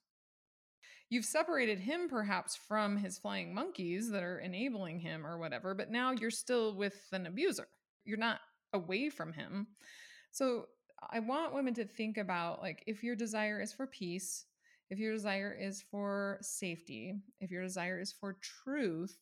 You've 1.09 1.25
separated 1.25 1.79
him 1.79 2.09
perhaps 2.09 2.57
from 2.57 2.97
his 2.97 3.17
flying 3.17 3.53
monkeys 3.53 4.09
that 4.11 4.23
are 4.23 4.39
enabling 4.39 4.99
him 4.99 5.25
or 5.25 5.37
whatever, 5.37 5.73
but 5.73 5.89
now 5.89 6.11
you're 6.11 6.29
still 6.29 6.75
with 6.75 6.95
an 7.13 7.25
abuser. 7.25 7.67
You're 8.03 8.17
not 8.17 8.41
away 8.73 9.09
from 9.09 9.31
him. 9.31 9.67
So 10.31 10.65
I 11.09 11.19
want 11.19 11.53
women 11.53 11.73
to 11.75 11.85
think 11.85 12.17
about 12.17 12.61
like 12.61 12.83
if 12.87 13.03
your 13.03 13.15
desire 13.15 13.61
is 13.61 13.71
for 13.71 13.87
peace, 13.87 14.45
if 14.89 14.99
your 14.99 15.13
desire 15.13 15.55
is 15.59 15.83
for 15.91 16.37
safety, 16.41 17.15
if 17.39 17.51
your 17.51 17.63
desire 17.63 17.99
is 17.99 18.13
for 18.13 18.37
truth, 18.41 19.17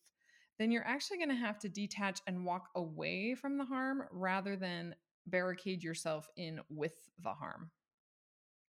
then 0.58 0.70
you're 0.70 0.86
actually 0.86 1.18
going 1.18 1.28
to 1.28 1.34
have 1.34 1.58
to 1.60 1.68
detach 1.68 2.20
and 2.26 2.44
walk 2.44 2.68
away 2.76 3.34
from 3.34 3.58
the 3.58 3.64
harm 3.64 4.04
rather 4.10 4.56
than 4.56 4.94
barricade 5.26 5.82
yourself 5.82 6.28
in 6.36 6.60
with 6.70 6.94
the 7.22 7.30
harm. 7.30 7.70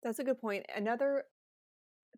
That's 0.02 0.18
a 0.18 0.24
good 0.24 0.40
point. 0.40 0.66
Another 0.74 1.24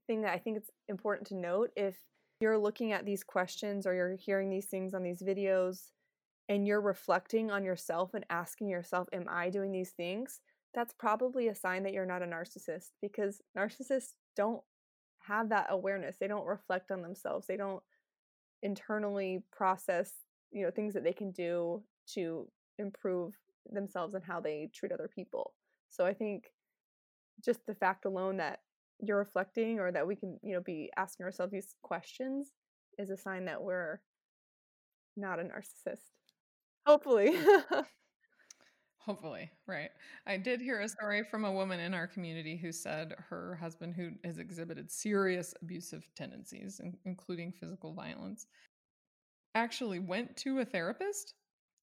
thing 0.06 0.22
that 0.22 0.32
I 0.32 0.38
think 0.38 0.56
it's 0.56 0.70
important 0.88 1.28
to 1.28 1.34
note 1.34 1.70
if 1.76 1.96
you're 2.40 2.58
looking 2.58 2.92
at 2.92 3.04
these 3.04 3.24
questions 3.24 3.86
or 3.86 3.94
you're 3.94 4.16
hearing 4.16 4.48
these 4.48 4.66
things 4.66 4.94
on 4.94 5.02
these 5.02 5.22
videos 5.22 5.88
and 6.48 6.66
you're 6.66 6.80
reflecting 6.80 7.50
on 7.50 7.64
yourself 7.64 8.14
and 8.14 8.24
asking 8.30 8.68
yourself, 8.68 9.08
Am 9.12 9.26
I 9.28 9.50
doing 9.50 9.72
these 9.72 9.90
things? 9.90 10.40
That's 10.74 10.94
probably 10.98 11.48
a 11.48 11.54
sign 11.54 11.82
that 11.82 11.92
you're 11.92 12.06
not 12.06 12.22
a 12.22 12.26
narcissist 12.26 12.90
because 13.02 13.40
narcissists 13.56 14.12
don't 14.38 14.62
have 15.20 15.50
that 15.50 15.66
awareness. 15.70 16.16
They 16.18 16.28
don't 16.28 16.46
reflect 16.46 16.90
on 16.92 17.02
themselves. 17.02 17.46
They 17.46 17.58
don't 17.58 17.82
internally 18.62 19.42
process 19.52 20.12
you 20.50 20.64
know 20.64 20.70
things 20.70 20.94
that 20.94 21.04
they 21.04 21.12
can 21.12 21.30
do 21.32 21.82
to 22.14 22.48
improve 22.78 23.34
themselves 23.70 24.14
and 24.14 24.24
how 24.24 24.40
they 24.40 24.70
treat 24.74 24.92
other 24.92 25.10
people 25.14 25.52
So 25.90 26.06
I 26.06 26.14
think 26.14 26.44
just 27.44 27.66
the 27.66 27.74
fact 27.74 28.04
alone 28.04 28.38
that 28.38 28.60
you're 29.00 29.18
reflecting 29.18 29.78
or 29.78 29.92
that 29.92 30.06
we 30.06 30.16
can, 30.16 30.38
you 30.42 30.54
know, 30.54 30.60
be 30.60 30.90
asking 30.96 31.24
ourselves 31.24 31.52
these 31.52 31.74
questions 31.82 32.52
is 32.98 33.10
a 33.10 33.16
sign 33.16 33.44
that 33.44 33.62
we're 33.62 34.00
not 35.16 35.40
a 35.40 35.44
narcissist. 35.44 36.10
Hopefully. 36.86 37.38
Hopefully, 38.98 39.50
right. 39.66 39.90
I 40.26 40.36
did 40.36 40.60
hear 40.60 40.80
a 40.80 40.88
story 40.88 41.24
from 41.24 41.44
a 41.44 41.52
woman 41.52 41.80
in 41.80 41.94
our 41.94 42.06
community 42.06 42.56
who 42.56 42.72
said 42.72 43.14
her 43.30 43.54
husband, 43.54 43.94
who 43.94 44.10
has 44.24 44.38
exhibited 44.38 44.90
serious 44.90 45.54
abusive 45.62 46.06
tendencies, 46.14 46.80
including 47.04 47.52
physical 47.52 47.94
violence, 47.94 48.46
actually 49.54 49.98
went 49.98 50.36
to 50.38 50.58
a 50.58 50.64
therapist 50.64 51.34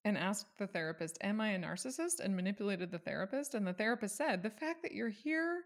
and 0.03 0.17
asked 0.17 0.57
the 0.59 0.67
therapist, 0.67 1.17
Am 1.21 1.41
I 1.41 1.49
a 1.51 1.59
narcissist? 1.59 2.19
and 2.19 2.35
manipulated 2.35 2.91
the 2.91 2.99
therapist. 2.99 3.55
And 3.55 3.65
the 3.65 3.73
therapist 3.73 4.15
said, 4.15 4.43
The 4.43 4.51
fact 4.51 4.83
that 4.83 4.91
you're 4.91 5.09
here 5.09 5.63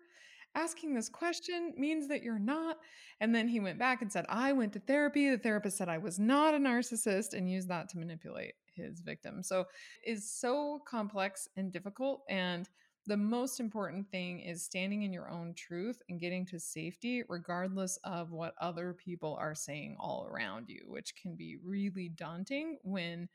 asking 0.55 0.93
this 0.93 1.09
question 1.09 1.73
means 1.77 2.07
that 2.07 2.23
you're 2.23 2.39
not. 2.39 2.77
And 3.19 3.33
then 3.33 3.47
he 3.47 3.59
went 3.59 3.79
back 3.79 4.01
and 4.01 4.11
said, 4.11 4.25
I 4.29 4.53
went 4.53 4.73
to 4.73 4.79
therapy. 4.79 5.29
The 5.29 5.37
therapist 5.37 5.77
said 5.77 5.89
I 5.89 5.97
was 5.97 6.19
not 6.19 6.53
a 6.53 6.57
narcissist 6.57 7.33
and 7.33 7.49
used 7.49 7.69
that 7.69 7.89
to 7.89 7.97
manipulate 7.97 8.53
his 8.73 9.01
victim. 9.01 9.43
So 9.43 9.65
it's 10.03 10.29
so 10.29 10.81
complex 10.87 11.47
and 11.57 11.71
difficult. 11.71 12.23
And 12.29 12.69
the 13.05 13.17
most 13.17 13.59
important 13.59 14.09
thing 14.11 14.39
is 14.39 14.63
standing 14.63 15.03
in 15.03 15.11
your 15.11 15.29
own 15.29 15.53
truth 15.55 16.01
and 16.09 16.19
getting 16.19 16.45
to 16.47 16.59
safety, 16.59 17.23
regardless 17.27 17.97
of 18.03 18.31
what 18.31 18.53
other 18.61 18.93
people 18.93 19.35
are 19.39 19.55
saying 19.55 19.95
all 19.99 20.27
around 20.29 20.69
you, 20.69 20.83
which 20.87 21.15
can 21.15 21.35
be 21.35 21.57
really 21.63 22.09
daunting 22.09 22.77
when 22.83 23.27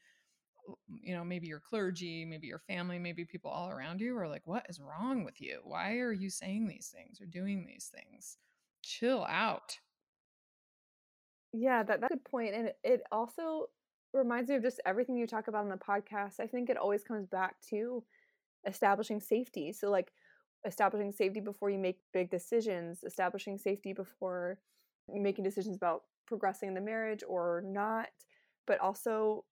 you 0.88 1.14
know, 1.14 1.24
maybe 1.24 1.46
your 1.46 1.60
clergy, 1.60 2.24
maybe 2.24 2.46
your 2.46 2.58
family, 2.58 2.98
maybe 2.98 3.24
people 3.24 3.50
all 3.50 3.70
around 3.70 4.00
you 4.00 4.16
are 4.16 4.28
like, 4.28 4.46
what 4.46 4.66
is 4.68 4.80
wrong 4.80 5.24
with 5.24 5.40
you? 5.40 5.60
Why 5.64 5.98
are 5.98 6.12
you 6.12 6.30
saying 6.30 6.66
these 6.66 6.92
things 6.94 7.20
or 7.20 7.26
doing 7.26 7.66
these 7.66 7.90
things? 7.94 8.38
Chill 8.82 9.24
out. 9.28 9.78
Yeah, 11.52 11.82
that, 11.82 12.00
that's 12.00 12.12
a 12.12 12.16
good 12.16 12.24
point. 12.24 12.54
And 12.54 12.72
it 12.82 13.02
also 13.12 13.66
reminds 14.12 14.50
me 14.50 14.56
of 14.56 14.62
just 14.62 14.80
everything 14.84 15.16
you 15.16 15.26
talk 15.26 15.48
about 15.48 15.64
on 15.64 15.68
the 15.68 15.76
podcast. 15.76 16.40
I 16.40 16.46
think 16.46 16.68
it 16.68 16.76
always 16.76 17.04
comes 17.04 17.26
back 17.26 17.56
to 17.70 18.02
establishing 18.66 19.20
safety. 19.20 19.72
So, 19.72 19.90
like, 19.90 20.12
establishing 20.66 21.12
safety 21.12 21.40
before 21.40 21.70
you 21.70 21.78
make 21.78 21.98
big 22.12 22.30
decisions, 22.30 23.04
establishing 23.04 23.58
safety 23.58 23.92
before 23.92 24.58
making 25.08 25.44
decisions 25.44 25.76
about 25.76 26.04
progressing 26.26 26.68
in 26.68 26.74
the 26.74 26.80
marriage 26.80 27.22
or 27.28 27.62
not, 27.66 28.08
but 28.66 28.80
also 28.80 29.44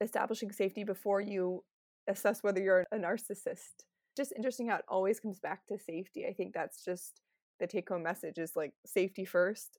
establishing 0.00 0.52
safety 0.52 0.84
before 0.84 1.20
you 1.20 1.62
assess 2.08 2.42
whether 2.42 2.60
you're 2.60 2.86
a 2.92 2.96
narcissist. 2.96 3.84
Just 4.16 4.32
interesting 4.36 4.68
how 4.68 4.76
it 4.76 4.84
always 4.88 5.20
comes 5.20 5.38
back 5.38 5.66
to 5.66 5.78
safety. 5.78 6.26
I 6.26 6.32
think 6.32 6.52
that's 6.52 6.84
just 6.84 7.20
the 7.58 7.66
take 7.66 7.88
home 7.88 8.02
message 8.02 8.38
is 8.38 8.56
like 8.56 8.72
safety 8.86 9.24
first. 9.24 9.78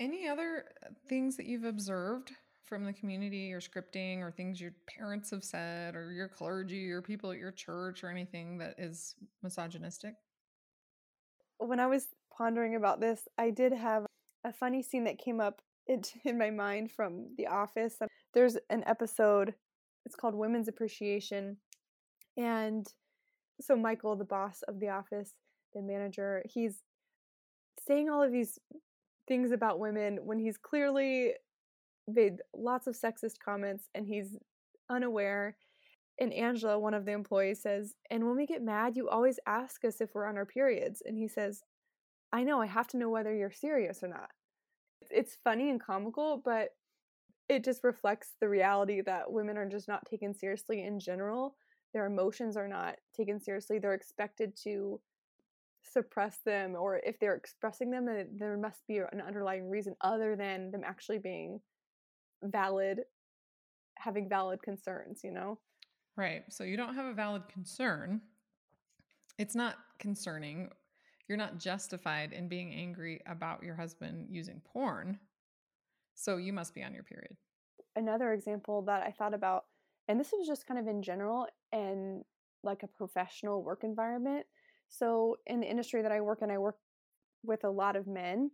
Any 0.00 0.28
other 0.28 0.64
uh, 0.84 0.88
things 1.08 1.36
that 1.36 1.46
you've 1.46 1.64
observed 1.64 2.32
from 2.64 2.84
the 2.84 2.92
community 2.92 3.52
or 3.52 3.60
scripting 3.60 4.20
or 4.20 4.30
things 4.30 4.60
your 4.60 4.74
parents 4.86 5.30
have 5.30 5.44
said 5.44 5.94
or 5.94 6.12
your 6.12 6.28
clergy 6.28 6.90
or 6.90 7.00
people 7.00 7.30
at 7.30 7.38
your 7.38 7.52
church 7.52 8.02
or 8.02 8.10
anything 8.10 8.58
that 8.58 8.74
is 8.78 9.14
misogynistic? 9.42 10.14
When 11.58 11.78
I 11.78 11.86
was 11.86 12.08
pondering 12.36 12.74
about 12.74 13.00
this, 13.00 13.28
I 13.38 13.50
did 13.50 13.72
have 13.72 14.06
a 14.44 14.52
funny 14.52 14.82
scene 14.82 15.04
that 15.04 15.18
came 15.18 15.40
up 15.40 15.62
in 16.24 16.38
my 16.38 16.50
mind 16.50 16.90
from 16.90 17.26
The 17.36 17.46
Office 17.46 17.96
um, 18.00 18.08
there's 18.32 18.56
an 18.70 18.82
episode 18.86 19.54
it's 20.06 20.16
called 20.16 20.34
women's 20.34 20.68
appreciation 20.68 21.56
and 22.36 22.86
so 23.60 23.76
michael 23.76 24.16
the 24.16 24.24
boss 24.24 24.62
of 24.66 24.80
the 24.80 24.88
office 24.88 25.32
the 25.74 25.82
manager 25.82 26.42
he's 26.46 26.82
saying 27.86 28.08
all 28.08 28.22
of 28.22 28.32
these 28.32 28.58
things 29.28 29.52
about 29.52 29.78
women 29.78 30.18
when 30.22 30.38
he's 30.38 30.56
clearly 30.56 31.32
made 32.08 32.34
lots 32.54 32.86
of 32.86 32.96
sexist 32.98 33.38
comments 33.42 33.88
and 33.94 34.06
he's 34.06 34.36
unaware 34.90 35.56
and 36.20 36.32
angela 36.32 36.78
one 36.78 36.94
of 36.94 37.04
the 37.04 37.12
employees 37.12 37.62
says 37.62 37.94
and 38.10 38.24
when 38.24 38.36
we 38.36 38.46
get 38.46 38.62
mad 38.62 38.96
you 38.96 39.08
always 39.08 39.38
ask 39.46 39.84
us 39.84 40.00
if 40.00 40.14
we're 40.14 40.26
on 40.26 40.36
our 40.36 40.46
periods 40.46 41.02
and 41.06 41.16
he 41.16 41.28
says 41.28 41.62
i 42.32 42.42
know 42.42 42.60
i 42.60 42.66
have 42.66 42.86
to 42.86 42.98
know 42.98 43.08
whether 43.08 43.34
you're 43.34 43.50
serious 43.50 44.02
or 44.02 44.08
not 44.08 44.30
it's 45.14 45.38
funny 45.44 45.70
and 45.70 45.80
comical 45.80 46.42
but 46.44 46.70
it 47.48 47.64
just 47.64 47.84
reflects 47.84 48.32
the 48.40 48.48
reality 48.48 49.00
that 49.02 49.30
women 49.30 49.56
are 49.56 49.68
just 49.68 49.88
not 49.88 50.04
taken 50.06 50.34
seriously 50.34 50.82
in 50.82 50.98
general. 50.98 51.56
Their 51.92 52.06
emotions 52.06 52.56
are 52.56 52.68
not 52.68 52.96
taken 53.14 53.38
seriously. 53.38 53.78
They're 53.78 53.94
expected 53.94 54.56
to 54.64 55.00
suppress 55.82 56.38
them, 56.44 56.74
or 56.74 57.00
if 57.04 57.18
they're 57.20 57.34
expressing 57.34 57.90
them, 57.90 58.08
eh, 58.08 58.24
there 58.34 58.56
must 58.56 58.86
be 58.86 58.98
an 58.98 59.20
underlying 59.20 59.68
reason 59.68 59.94
other 60.00 60.36
than 60.36 60.70
them 60.70 60.82
actually 60.84 61.18
being 61.18 61.60
valid, 62.42 63.00
having 63.96 64.28
valid 64.28 64.62
concerns, 64.62 65.20
you 65.22 65.30
know? 65.30 65.58
Right. 66.16 66.44
So 66.48 66.64
you 66.64 66.76
don't 66.76 66.94
have 66.94 67.06
a 67.06 67.12
valid 67.12 67.42
concern. 67.48 68.22
It's 69.38 69.54
not 69.54 69.76
concerning. 69.98 70.70
You're 71.28 71.38
not 71.38 71.58
justified 71.58 72.32
in 72.32 72.48
being 72.48 72.74
angry 72.74 73.20
about 73.26 73.62
your 73.62 73.74
husband 73.74 74.26
using 74.30 74.60
porn 74.60 75.18
so 76.14 76.36
you 76.36 76.52
must 76.52 76.74
be 76.74 76.82
on 76.82 76.94
your 76.94 77.02
period. 77.02 77.36
Another 77.96 78.32
example 78.32 78.82
that 78.82 79.02
I 79.02 79.10
thought 79.10 79.34
about, 79.34 79.64
and 80.08 80.18
this 80.18 80.32
was 80.32 80.46
just 80.46 80.66
kind 80.66 80.78
of 80.78 80.86
in 80.86 81.02
general 81.02 81.46
and 81.72 82.24
like 82.62 82.82
a 82.82 82.88
professional 82.88 83.62
work 83.62 83.84
environment. 83.84 84.46
So 84.88 85.36
in 85.46 85.60
the 85.60 85.70
industry 85.70 86.02
that 86.02 86.12
I 86.12 86.20
work 86.20 86.40
in, 86.42 86.50
I 86.50 86.58
work 86.58 86.76
with 87.42 87.64
a 87.64 87.70
lot 87.70 87.96
of 87.96 88.06
men 88.06 88.50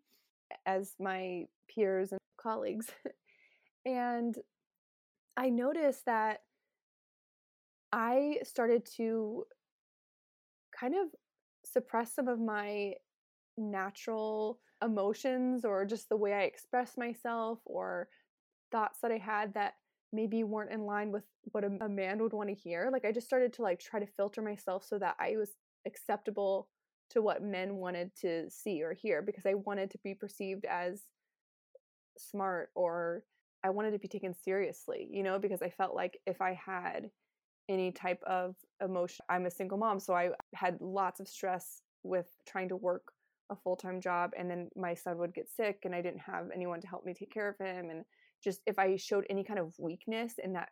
as 0.67 0.95
my 0.99 1.45
peers 1.73 2.13
and 2.13 2.21
colleagues. 2.41 2.87
and 3.85 4.37
I 5.37 5.49
noticed 5.49 6.07
that 6.07 6.41
I 7.93 8.39
started 8.43 8.87
to 8.97 9.45
kind 10.79 10.95
of 10.95 11.09
suppress 11.65 12.15
some 12.15 12.29
of 12.29 12.41
my 12.41 12.95
natural 13.57 14.61
emotions 14.83 15.65
or 15.65 15.85
just 15.85 16.09
the 16.09 16.17
way 16.17 16.33
I 16.33 16.43
express 16.43 16.97
myself 16.97 17.59
or 17.65 18.09
thoughts 18.73 18.99
that 19.03 19.13
I 19.13 19.19
had 19.19 19.55
that 19.55 19.75
maybe 20.13 20.43
weren't 20.43 20.73
in 20.73 20.83
line 20.83 21.13
with 21.13 21.25
what 21.53 21.65
a, 21.65 21.71
a 21.81 21.89
man 21.89 22.23
would 22.23 22.33
want 22.33 22.49
to 22.49 22.55
hear. 22.55 22.89
Like 22.93 23.05
I 23.05 23.13
just 23.13 23.27
started 23.27 23.53
to 23.55 23.63
like 23.63 23.81
try 23.81 24.01
to 24.01 24.07
filter 24.17 24.43
myself 24.43 24.85
so 24.85 24.99
that 24.99 25.17
I 25.21 25.37
was 25.37 25.51
acceptable 25.87 26.69
to 27.11 27.23
what 27.23 27.43
men 27.43 27.77
wanted 27.77 28.11
to 28.21 28.49
see 28.51 28.83
or 28.83 28.93
hear 28.93 29.23
because 29.23 29.47
I 29.47 29.55
wanted 29.55 29.91
to 29.91 29.99
be 30.03 30.15
perceived 30.15 30.65
as 30.65 31.03
smart 32.17 32.71
or 32.75 33.25
I 33.63 33.71
wanted 33.71 33.93
to 33.93 33.99
be 33.99 34.09
taken 34.09 34.35
seriously, 34.35 35.09
you 35.11 35.23
know, 35.23 35.39
because 35.39 35.63
I 35.63 35.71
felt 35.71 35.95
like 35.95 36.19
if 36.27 36.41
I 36.41 36.55
had 36.55 37.11
any 37.71 37.93
type 37.93 38.23
of 38.27 38.57
emotion, 38.83 39.25
I'm 39.29 39.47
a 39.47 39.51
single 39.51 39.79
mom, 39.79 40.01
so 40.01 40.13
I 40.15 40.31
had 40.55 40.77
lots 40.81 41.21
of 41.21 41.29
stress 41.29 41.83
with 42.03 42.27
trying 42.47 42.69
to 42.69 42.77
work 42.77 43.13
a 43.51 43.57
full-time 43.57 44.01
job 44.01 44.31
and 44.39 44.49
then 44.51 44.69
my 44.77 44.95
son 44.95 45.19
would 45.19 45.35
get 45.35 45.49
sick 45.51 45.81
and 45.85 45.95
I 45.95 46.01
didn't 46.01 46.21
have 46.21 46.47
anyone 46.55 46.81
to 46.81 46.87
help 46.87 47.05
me 47.05 47.13
take 47.13 47.33
care 47.33 47.49
of 47.49 47.59
him 47.59 47.91
and 47.91 48.05
just 48.43 48.61
if 48.67 48.79
I 48.79 48.97
showed 48.97 49.27
any 49.29 49.43
kind 49.45 49.59
of 49.59 49.75
weakness 49.79 50.35
in 50.43 50.53
that 50.53 50.69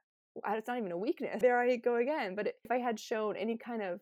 it's 0.51 0.69
not 0.69 0.79
even 0.79 0.93
a 0.93 0.97
weakness 0.97 1.39
there 1.41 1.59
I 1.59 1.77
go 1.77 1.97
again. 1.97 2.37
But 2.37 2.47
if 2.47 2.71
I 2.71 2.79
had 2.79 3.01
shown 3.01 3.37
any 3.37 3.57
kind 3.57 3.83
of 3.83 4.01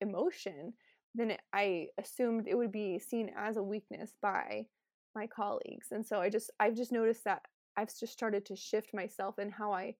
emotion 0.00 0.72
then 1.14 1.36
I 1.52 1.88
assumed 1.98 2.46
it 2.46 2.56
would 2.56 2.72
be 2.72 2.98
seen 2.98 3.30
as 3.36 3.56
a 3.56 3.62
weakness 3.62 4.14
by 4.22 4.66
my 5.14 5.26
colleagues. 5.26 5.88
And 5.90 6.06
so 6.06 6.20
I 6.20 6.30
just 6.30 6.50
I've 6.60 6.76
just 6.76 6.92
noticed 6.92 7.24
that 7.24 7.42
I've 7.76 7.88
just 7.98 8.12
started 8.12 8.46
to 8.46 8.56
shift 8.56 8.94
myself 8.94 9.38
in 9.38 9.50
how 9.50 9.72
I 9.72 9.94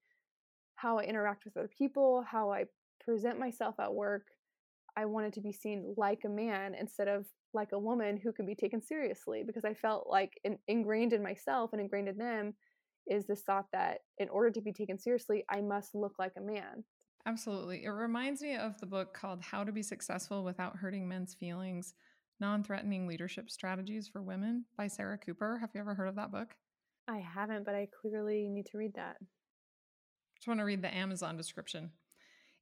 how 0.81 0.99
I 0.99 1.05
interact 1.05 1.45
with 1.45 1.57
other 1.57 1.71
people 1.77 2.25
how 2.31 2.51
I 2.51 2.65
present 3.05 3.39
myself 3.39 3.75
at 3.79 3.93
work 3.93 4.27
I 4.97 5.05
wanted 5.07 5.33
to 5.35 5.41
be 5.41 5.53
seen 5.53 5.95
like 5.97 6.21
a 6.25 6.29
man 6.29 6.75
instead 6.75 7.09
of 7.09 7.27
like 7.55 7.73
a 7.73 7.79
woman 7.79 8.19
who 8.23 8.33
can 8.33 8.47
be 8.47 8.55
taken 8.55 8.83
seriously 8.83 9.43
because 9.47 9.65
I 9.65 9.75
felt 9.75 10.09
like 10.09 10.39
in, 10.45 10.59
ingrained 10.69 11.13
in 11.13 11.23
myself 11.23 11.71
and 11.73 11.81
ingrained 11.81 12.09
in 12.09 12.19
them 12.19 12.55
is 13.09 13.27
this 13.27 13.43
thought 13.43 13.67
that 13.73 13.99
in 14.19 14.29
order 14.29 14.51
to 14.51 14.61
be 14.61 14.73
taken 14.73 14.99
seriously, 14.99 15.45
I 15.51 15.61
must 15.61 15.95
look 15.95 16.15
like 16.19 16.33
a 16.37 16.41
man. 16.41 16.85
Absolutely. 17.27 17.85
It 17.85 17.89
reminds 17.89 18.41
me 18.41 18.57
of 18.57 18.79
the 18.81 18.87
book 18.87 19.15
called 19.15 19.43
How 19.43 19.65
to 19.65 19.73
Be 19.73 19.83
Successful 19.83 20.45
Without 20.45 20.77
Hurting 20.77 21.09
Men's 21.09 21.35
Feelings 21.35 21.95
Non 22.41 22.63
Threatening 22.63 23.07
Leadership 23.07 23.51
Strategies 23.51 24.09
for 24.09 24.23
Women 24.23 24.65
by 24.77 24.87
Sarah 24.87 25.19
Cooper. 25.19 25.59
Have 25.61 25.71
you 25.75 25.81
ever 25.81 25.95
heard 25.95 26.09
of 26.09 26.17
that 26.17 26.33
book? 26.33 26.55
I 27.09 27.19
haven't, 27.19 27.67
but 27.67 27.75
I 27.75 27.89
clearly 28.01 28.49
need 28.49 28.67
to 28.67 28.79
read 28.79 28.95
that. 28.95 29.17
Just 30.41 30.49
want 30.49 30.61
to 30.61 30.65
read 30.65 30.81
the 30.81 30.95
Amazon 30.95 31.37
description. 31.37 31.91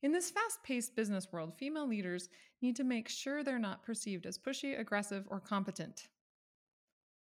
In 0.02 0.10
this 0.10 0.32
fast 0.32 0.64
paced 0.64 0.96
business 0.96 1.28
world, 1.30 1.54
female 1.54 1.86
leaders 1.86 2.28
need 2.60 2.74
to 2.74 2.82
make 2.82 3.08
sure 3.08 3.44
they're 3.44 3.56
not 3.56 3.84
perceived 3.84 4.26
as 4.26 4.36
pushy, 4.36 4.76
aggressive, 4.76 5.24
or 5.28 5.38
competent. 5.38 6.08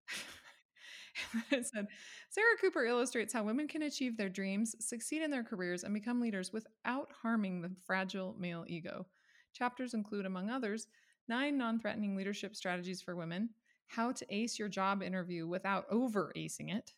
it 1.53 1.67
said 1.69 1.87
Sarah 2.31 2.57
Cooper 2.61 2.85
illustrates 2.85 3.33
how 3.33 3.45
women 3.45 3.69
can 3.69 3.83
achieve 3.83 4.17
their 4.17 4.29
dreams, 4.29 4.75
succeed 4.85 5.23
in 5.23 5.31
their 5.31 5.45
careers, 5.45 5.85
and 5.85 5.95
become 5.95 6.21
leaders 6.21 6.53
without 6.53 7.13
harming 7.23 7.61
the 7.61 7.71
fragile 7.87 8.35
male 8.37 8.65
ego. 8.67 9.07
Chapters 9.53 9.95
include, 9.95 10.27
among 10.27 10.51
others, 10.51 10.89
nine 11.29 11.57
non 11.57 11.79
threatening 11.79 12.17
leadership 12.17 12.57
strategies 12.57 13.01
for 13.01 13.15
women, 13.15 13.51
how 13.87 14.11
to 14.11 14.27
ace 14.35 14.59
your 14.59 14.69
job 14.69 15.01
interview 15.01 15.47
without 15.47 15.85
over 15.93 16.33
acing 16.37 16.75
it. 16.75 16.93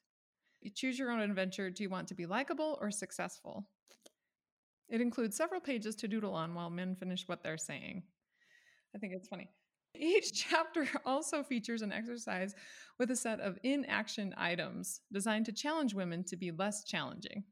Choose 0.74 0.98
your 0.98 1.10
own 1.10 1.20
adventure. 1.20 1.70
Do 1.70 1.82
you 1.82 1.90
want 1.90 2.08
to 2.08 2.14
be 2.14 2.26
likable 2.26 2.78
or 2.80 2.90
successful? 2.90 3.66
It 4.88 5.00
includes 5.00 5.36
several 5.36 5.60
pages 5.60 5.96
to 5.96 6.08
doodle 6.08 6.34
on 6.34 6.54
while 6.54 6.70
men 6.70 6.94
finish 6.94 7.26
what 7.26 7.42
they're 7.42 7.58
saying. 7.58 8.02
I 8.94 8.98
think 8.98 9.14
it's 9.14 9.28
funny. 9.28 9.48
Each 9.94 10.32
chapter 10.32 10.86
also 11.06 11.42
features 11.42 11.82
an 11.82 11.92
exercise 11.92 12.54
with 12.98 13.10
a 13.10 13.16
set 13.16 13.40
of 13.40 13.58
inaction 13.62 14.34
items 14.36 15.00
designed 15.12 15.46
to 15.46 15.52
challenge 15.52 15.94
women 15.94 16.24
to 16.24 16.36
be 16.36 16.50
less 16.50 16.84
challenging. 16.84 17.44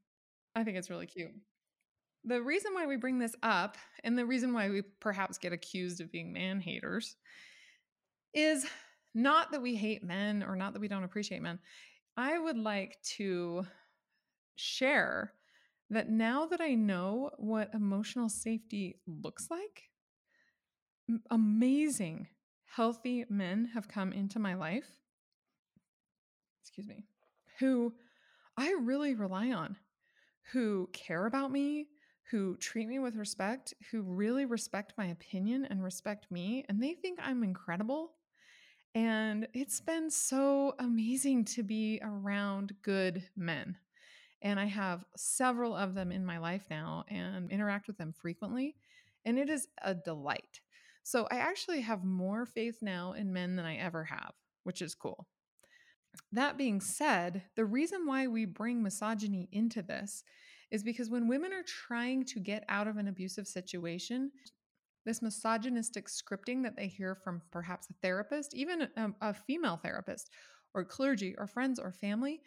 I 0.55 0.64
think 0.64 0.77
it's 0.77 0.90
really 0.90 1.07
cute. 1.07 1.33
The 2.25 2.42
reason 2.42 2.75
why 2.75 2.87
we 2.87 2.96
bring 2.96 3.18
this 3.18 3.35
up, 3.42 3.79
and 4.05 4.18
the 4.18 4.27
reason 4.27 4.53
why 4.53 4.68
we 4.68 4.83
perhaps 5.01 5.38
get 5.38 5.55
accused 5.55 6.01
of 6.01 6.12
being 6.12 6.33
man 6.33 6.61
haters, 6.61 7.16
is 8.35 8.66
not 9.14 9.53
that 9.53 9.62
we 9.62 9.75
hate 9.75 10.05
men 10.05 10.42
or 10.42 10.55
not 10.55 10.75
that 10.75 10.81
we 10.81 10.88
don't 10.88 11.05
appreciate 11.05 11.40
men. 11.40 11.59
I 12.21 12.39
would 12.39 12.59
like 12.59 12.99
to 13.17 13.65
share 14.55 15.33
that 15.89 16.11
now 16.11 16.45
that 16.45 16.61
I 16.61 16.75
know 16.75 17.31
what 17.39 17.73
emotional 17.73 18.29
safety 18.29 19.01
looks 19.07 19.49
like, 19.51 19.85
amazing, 21.31 22.29
healthy 22.67 23.25
men 23.31 23.71
have 23.73 23.89
come 23.89 24.13
into 24.13 24.39
my 24.39 24.53
life. 24.53 24.85
Excuse 26.63 26.87
me. 26.87 27.07
Who 27.59 27.95
I 28.55 28.77
really 28.83 29.15
rely 29.15 29.53
on, 29.53 29.79
who 30.53 30.91
care 30.93 31.25
about 31.25 31.51
me, 31.51 31.87
who 32.31 32.59
treat 32.59 32.87
me 32.87 32.99
with 32.99 33.17
respect, 33.17 33.73
who 33.91 34.03
really 34.03 34.45
respect 34.45 34.93
my 34.99 35.07
opinion 35.07 35.65
and 35.65 35.83
respect 35.83 36.31
me, 36.31 36.67
and 36.69 36.83
they 36.83 36.93
think 36.93 37.19
I'm 37.23 37.43
incredible. 37.43 38.13
And 38.94 39.46
it's 39.55 39.81
been 39.81 40.11
so 40.11 40.74
amazing 40.79 41.44
to 41.46 41.62
be 41.62 42.00
around 42.03 42.74
good 42.83 43.22
men. 43.37 43.76
And 44.42 44.59
I 44.59 44.64
have 44.64 45.05
several 45.16 45.76
of 45.76 45.94
them 45.94 46.11
in 46.11 46.24
my 46.24 46.38
life 46.38 46.64
now 46.70 47.05
and 47.09 47.50
interact 47.50 47.87
with 47.87 47.98
them 47.98 48.12
frequently. 48.12 48.74
And 49.24 49.38
it 49.38 49.48
is 49.48 49.68
a 49.83 49.94
delight. 49.94 50.61
So 51.03 51.29
I 51.31 51.37
actually 51.37 51.83
have 51.83 52.05
more 52.05 52.46
faith 52.46 52.79
now 52.83 53.12
in 53.12 53.33
men 53.33 53.57
than 53.57 53.66
I 53.66 53.76
ever 53.76 54.05
have, 54.05 54.33
which 54.64 54.83
is 54.83 54.94
cool. 54.94 55.26
That 56.33 56.59
being 56.59 56.81
said, 56.81 57.42
the 57.55 57.64
reason 57.64 58.07
why 58.07 58.26
we 58.26 58.44
bring 58.44 58.83
misogyny 58.83 59.48
into 59.53 59.83
this 59.83 60.24
is 60.70 60.83
because 60.83 61.11
when 61.11 61.29
women 61.29 61.53
are 61.53 61.64
trying 61.64 62.24
to 62.24 62.40
get 62.40 62.64
out 62.68 62.88
of 62.88 62.96
an 62.96 63.09
abusive 63.09 63.46
situation, 63.46 64.31
this 65.05 65.23
misogynistic 65.23 66.09
scripting 66.09 66.63
that 66.63 66.77
they 66.77 66.87
hear 66.87 67.15
from 67.15 67.43
perhaps 67.51 67.89
a 67.91 67.95
therapist, 68.03 68.55
even 68.55 68.83
a, 68.83 68.91
um, 68.97 69.15
a, 69.21 69.33
female 69.33 69.77
therapist, 69.83 70.31
or 70.75 70.85
clergy, 70.85 71.35
or 71.39 71.47
friends, 71.47 71.79
or 71.79 71.93
family, 71.93 72.41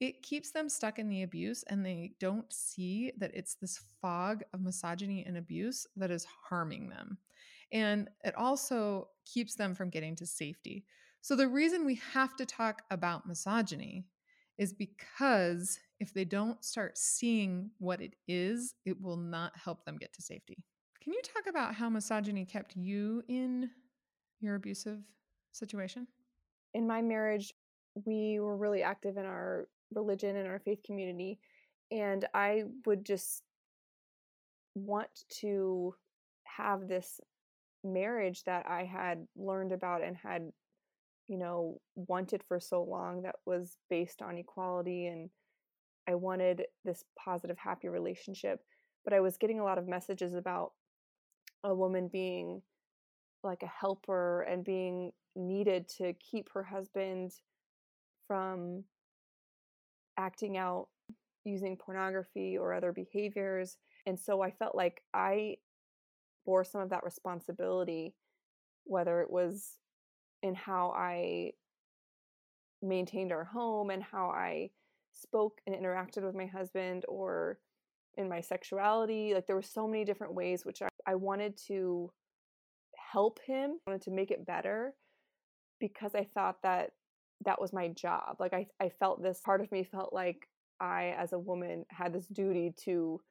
it 0.00 0.22
keeps 0.22 0.52
them 0.52 0.68
stuck 0.68 0.98
in 0.98 1.08
the 1.08 1.22
abuse 1.22 1.64
and 1.68 1.84
they 1.84 2.12
don't 2.20 2.52
see 2.52 3.12
that 3.18 3.32
it's 3.34 3.56
this 3.56 3.80
fog 4.00 4.42
of 4.54 4.60
misogyny 4.60 5.24
and 5.26 5.36
abuse 5.36 5.86
that 5.96 6.10
is 6.10 6.26
harming 6.48 6.88
them. 6.88 7.18
And 7.72 8.08
it 8.24 8.34
also 8.36 9.08
keeps 9.26 9.54
them 9.54 9.74
from 9.74 9.90
getting 9.90 10.16
to 10.16 10.26
safety. 10.26 10.84
So, 11.20 11.36
the 11.36 11.48
reason 11.48 11.84
we 11.84 12.00
have 12.12 12.36
to 12.36 12.46
talk 12.46 12.82
about 12.90 13.26
misogyny 13.26 14.06
is 14.56 14.72
because 14.72 15.78
if 16.00 16.14
they 16.14 16.24
don't 16.24 16.64
start 16.64 16.96
seeing 16.96 17.70
what 17.78 18.00
it 18.00 18.14
is, 18.26 18.74
it 18.84 19.00
will 19.00 19.16
not 19.16 19.52
help 19.56 19.84
them 19.84 19.98
get 19.98 20.12
to 20.14 20.22
safety. 20.22 20.64
Can 21.08 21.14
you 21.14 21.22
talk 21.22 21.46
about 21.48 21.74
how 21.74 21.88
misogyny 21.88 22.44
kept 22.44 22.76
you 22.76 23.22
in 23.28 23.70
your 24.40 24.56
abusive 24.56 24.98
situation? 25.52 26.06
In 26.74 26.86
my 26.86 27.00
marriage, 27.00 27.54
we 28.04 28.40
were 28.40 28.58
really 28.58 28.82
active 28.82 29.16
in 29.16 29.24
our 29.24 29.68
religion 29.94 30.36
and 30.36 30.46
our 30.46 30.58
faith 30.58 30.80
community. 30.84 31.38
And 31.90 32.26
I 32.34 32.64
would 32.84 33.06
just 33.06 33.42
want 34.74 35.08
to 35.40 35.94
have 36.44 36.88
this 36.88 37.22
marriage 37.82 38.44
that 38.44 38.66
I 38.68 38.84
had 38.84 39.26
learned 39.34 39.72
about 39.72 40.04
and 40.04 40.14
had, 40.14 40.52
you 41.26 41.38
know, 41.38 41.80
wanted 41.94 42.42
for 42.46 42.60
so 42.60 42.82
long 42.82 43.22
that 43.22 43.36
was 43.46 43.78
based 43.88 44.20
on 44.20 44.36
equality. 44.36 45.06
And 45.06 45.30
I 46.06 46.16
wanted 46.16 46.66
this 46.84 47.02
positive, 47.18 47.56
happy 47.56 47.88
relationship. 47.88 48.60
But 49.04 49.14
I 49.14 49.20
was 49.20 49.38
getting 49.38 49.58
a 49.58 49.64
lot 49.64 49.78
of 49.78 49.88
messages 49.88 50.34
about 50.34 50.72
a 51.64 51.74
woman 51.74 52.08
being 52.08 52.62
like 53.42 53.62
a 53.62 53.66
helper 53.66 54.42
and 54.42 54.64
being 54.64 55.12
needed 55.36 55.88
to 55.88 56.12
keep 56.14 56.48
her 56.52 56.62
husband 56.62 57.32
from 58.26 58.84
acting 60.18 60.56
out 60.56 60.88
using 61.44 61.76
pornography 61.76 62.58
or 62.58 62.74
other 62.74 62.92
behaviors. 62.92 63.76
And 64.06 64.18
so 64.18 64.42
I 64.42 64.50
felt 64.50 64.74
like 64.74 65.02
I 65.14 65.56
bore 66.44 66.64
some 66.64 66.80
of 66.80 66.90
that 66.90 67.04
responsibility, 67.04 68.14
whether 68.84 69.20
it 69.20 69.30
was 69.30 69.78
in 70.42 70.54
how 70.54 70.92
I 70.96 71.52
maintained 72.82 73.32
our 73.32 73.44
home 73.44 73.90
and 73.90 74.02
how 74.02 74.28
I 74.28 74.70
spoke 75.12 75.60
and 75.66 75.74
interacted 75.74 76.22
with 76.22 76.34
my 76.34 76.46
husband 76.46 77.04
or 77.08 77.58
in 78.16 78.28
my 78.28 78.40
sexuality. 78.40 79.34
Like 79.34 79.46
there 79.46 79.56
were 79.56 79.62
so 79.62 79.86
many 79.86 80.04
different 80.04 80.34
ways 80.34 80.64
which 80.64 80.82
I, 80.82 80.88
I 81.08 81.14
wanted 81.14 81.56
to 81.68 82.12
help 83.12 83.40
him, 83.46 83.78
I 83.86 83.90
wanted 83.90 84.02
to 84.02 84.10
make 84.10 84.30
it 84.30 84.44
better 84.44 84.92
because 85.80 86.14
I 86.14 86.28
thought 86.34 86.62
that 86.62 86.90
that 87.46 87.58
was 87.58 87.72
my 87.72 87.88
job. 87.88 88.36
Like 88.38 88.52
I, 88.52 88.66
I 88.78 88.90
felt 88.90 89.22
this 89.22 89.40
part 89.42 89.62
of 89.62 89.72
me 89.72 89.84
felt 89.84 90.12
like 90.12 90.48
I, 90.80 91.14
as 91.16 91.32
a 91.32 91.38
woman, 91.38 91.86
had 91.88 92.12
this 92.12 92.26
duty 92.26 92.74
to 92.84 93.22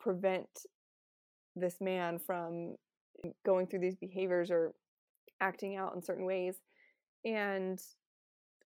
prevent 0.00 0.48
this 1.54 1.80
man 1.80 2.18
from 2.18 2.74
going 3.44 3.68
through 3.68 3.80
these 3.80 3.94
behaviors 3.94 4.50
or 4.50 4.72
acting 5.40 5.76
out 5.76 5.94
in 5.94 6.02
certain 6.02 6.24
ways. 6.24 6.56
And 7.24 7.80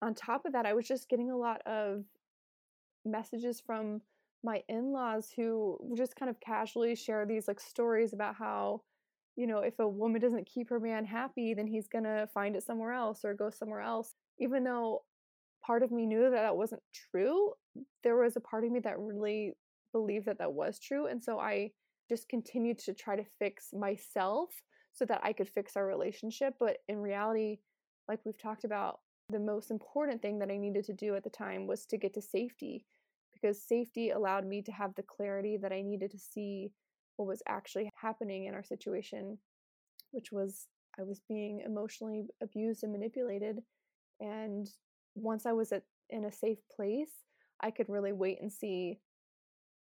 on 0.00 0.14
top 0.14 0.44
of 0.46 0.52
that, 0.52 0.64
I 0.64 0.74
was 0.74 0.86
just 0.86 1.08
getting 1.08 1.32
a 1.32 1.36
lot 1.36 1.60
of 1.66 2.04
messages 3.04 3.60
from 3.60 4.02
my 4.44 4.62
in-laws 4.68 5.30
who 5.34 5.78
just 5.96 6.16
kind 6.16 6.30
of 6.30 6.38
casually 6.40 6.94
share 6.94 7.26
these 7.26 7.48
like 7.48 7.60
stories 7.60 8.12
about 8.12 8.34
how 8.36 8.80
you 9.36 9.46
know 9.46 9.58
if 9.58 9.78
a 9.78 9.88
woman 9.88 10.20
doesn't 10.20 10.46
keep 10.46 10.68
her 10.68 10.78
man 10.80 11.04
happy 11.04 11.54
then 11.54 11.66
he's 11.66 11.88
going 11.88 12.04
to 12.04 12.28
find 12.32 12.54
it 12.54 12.62
somewhere 12.62 12.92
else 12.92 13.24
or 13.24 13.34
go 13.34 13.50
somewhere 13.50 13.80
else 13.80 14.14
even 14.38 14.64
though 14.64 15.02
part 15.64 15.82
of 15.82 15.90
me 15.90 16.06
knew 16.06 16.22
that 16.22 16.30
that 16.30 16.56
wasn't 16.56 16.82
true, 17.12 17.52
there 18.02 18.16
was 18.16 18.36
a 18.36 18.40
part 18.40 18.64
of 18.64 18.70
me 18.70 18.80
that 18.80 18.98
really 18.98 19.54
believed 19.92 20.26
that 20.26 20.38
that 20.38 20.52
was 20.52 20.78
true. 20.78 21.06
And 21.06 21.22
so 21.22 21.38
I 21.38 21.72
just 22.08 22.28
continued 22.28 22.78
to 22.80 22.94
try 22.94 23.16
to 23.16 23.24
fix 23.38 23.68
myself 23.72 24.50
so 24.94 25.04
that 25.04 25.20
I 25.22 25.32
could 25.32 25.48
fix 25.48 25.76
our 25.76 25.86
relationship. 25.86 26.54
But 26.58 26.78
in 26.88 26.98
reality, 26.98 27.58
like 28.08 28.20
we've 28.24 28.38
talked 28.38 28.64
about, 28.64 29.00
the 29.30 29.38
most 29.38 29.70
important 29.70 30.22
thing 30.22 30.38
that 30.38 30.50
I 30.50 30.56
needed 30.56 30.84
to 30.86 30.94
do 30.94 31.14
at 31.14 31.22
the 31.22 31.28
time 31.28 31.66
was 31.66 31.84
to 31.86 31.98
get 31.98 32.14
to 32.14 32.22
safety 32.22 32.86
because 33.40 33.62
safety 33.62 34.10
allowed 34.10 34.46
me 34.46 34.62
to 34.62 34.72
have 34.72 34.94
the 34.94 35.02
clarity 35.02 35.56
that 35.56 35.72
I 35.72 35.82
needed 35.82 36.10
to 36.12 36.18
see 36.18 36.70
what 37.16 37.28
was 37.28 37.42
actually 37.48 37.90
happening 38.00 38.46
in 38.46 38.54
our 38.54 38.62
situation, 38.62 39.38
which 40.12 40.32
was 40.32 40.66
I 40.98 41.02
was 41.02 41.20
being 41.28 41.62
emotionally 41.64 42.26
abused 42.42 42.82
and 42.82 42.92
manipulated 42.92 43.60
and 44.20 44.68
once 45.14 45.46
I 45.46 45.52
was 45.52 45.72
at, 45.72 45.82
in 46.10 46.24
a 46.24 46.32
safe 46.32 46.58
place, 46.74 47.10
I 47.60 47.70
could 47.70 47.88
really 47.88 48.12
wait 48.12 48.40
and 48.40 48.52
see 48.52 48.98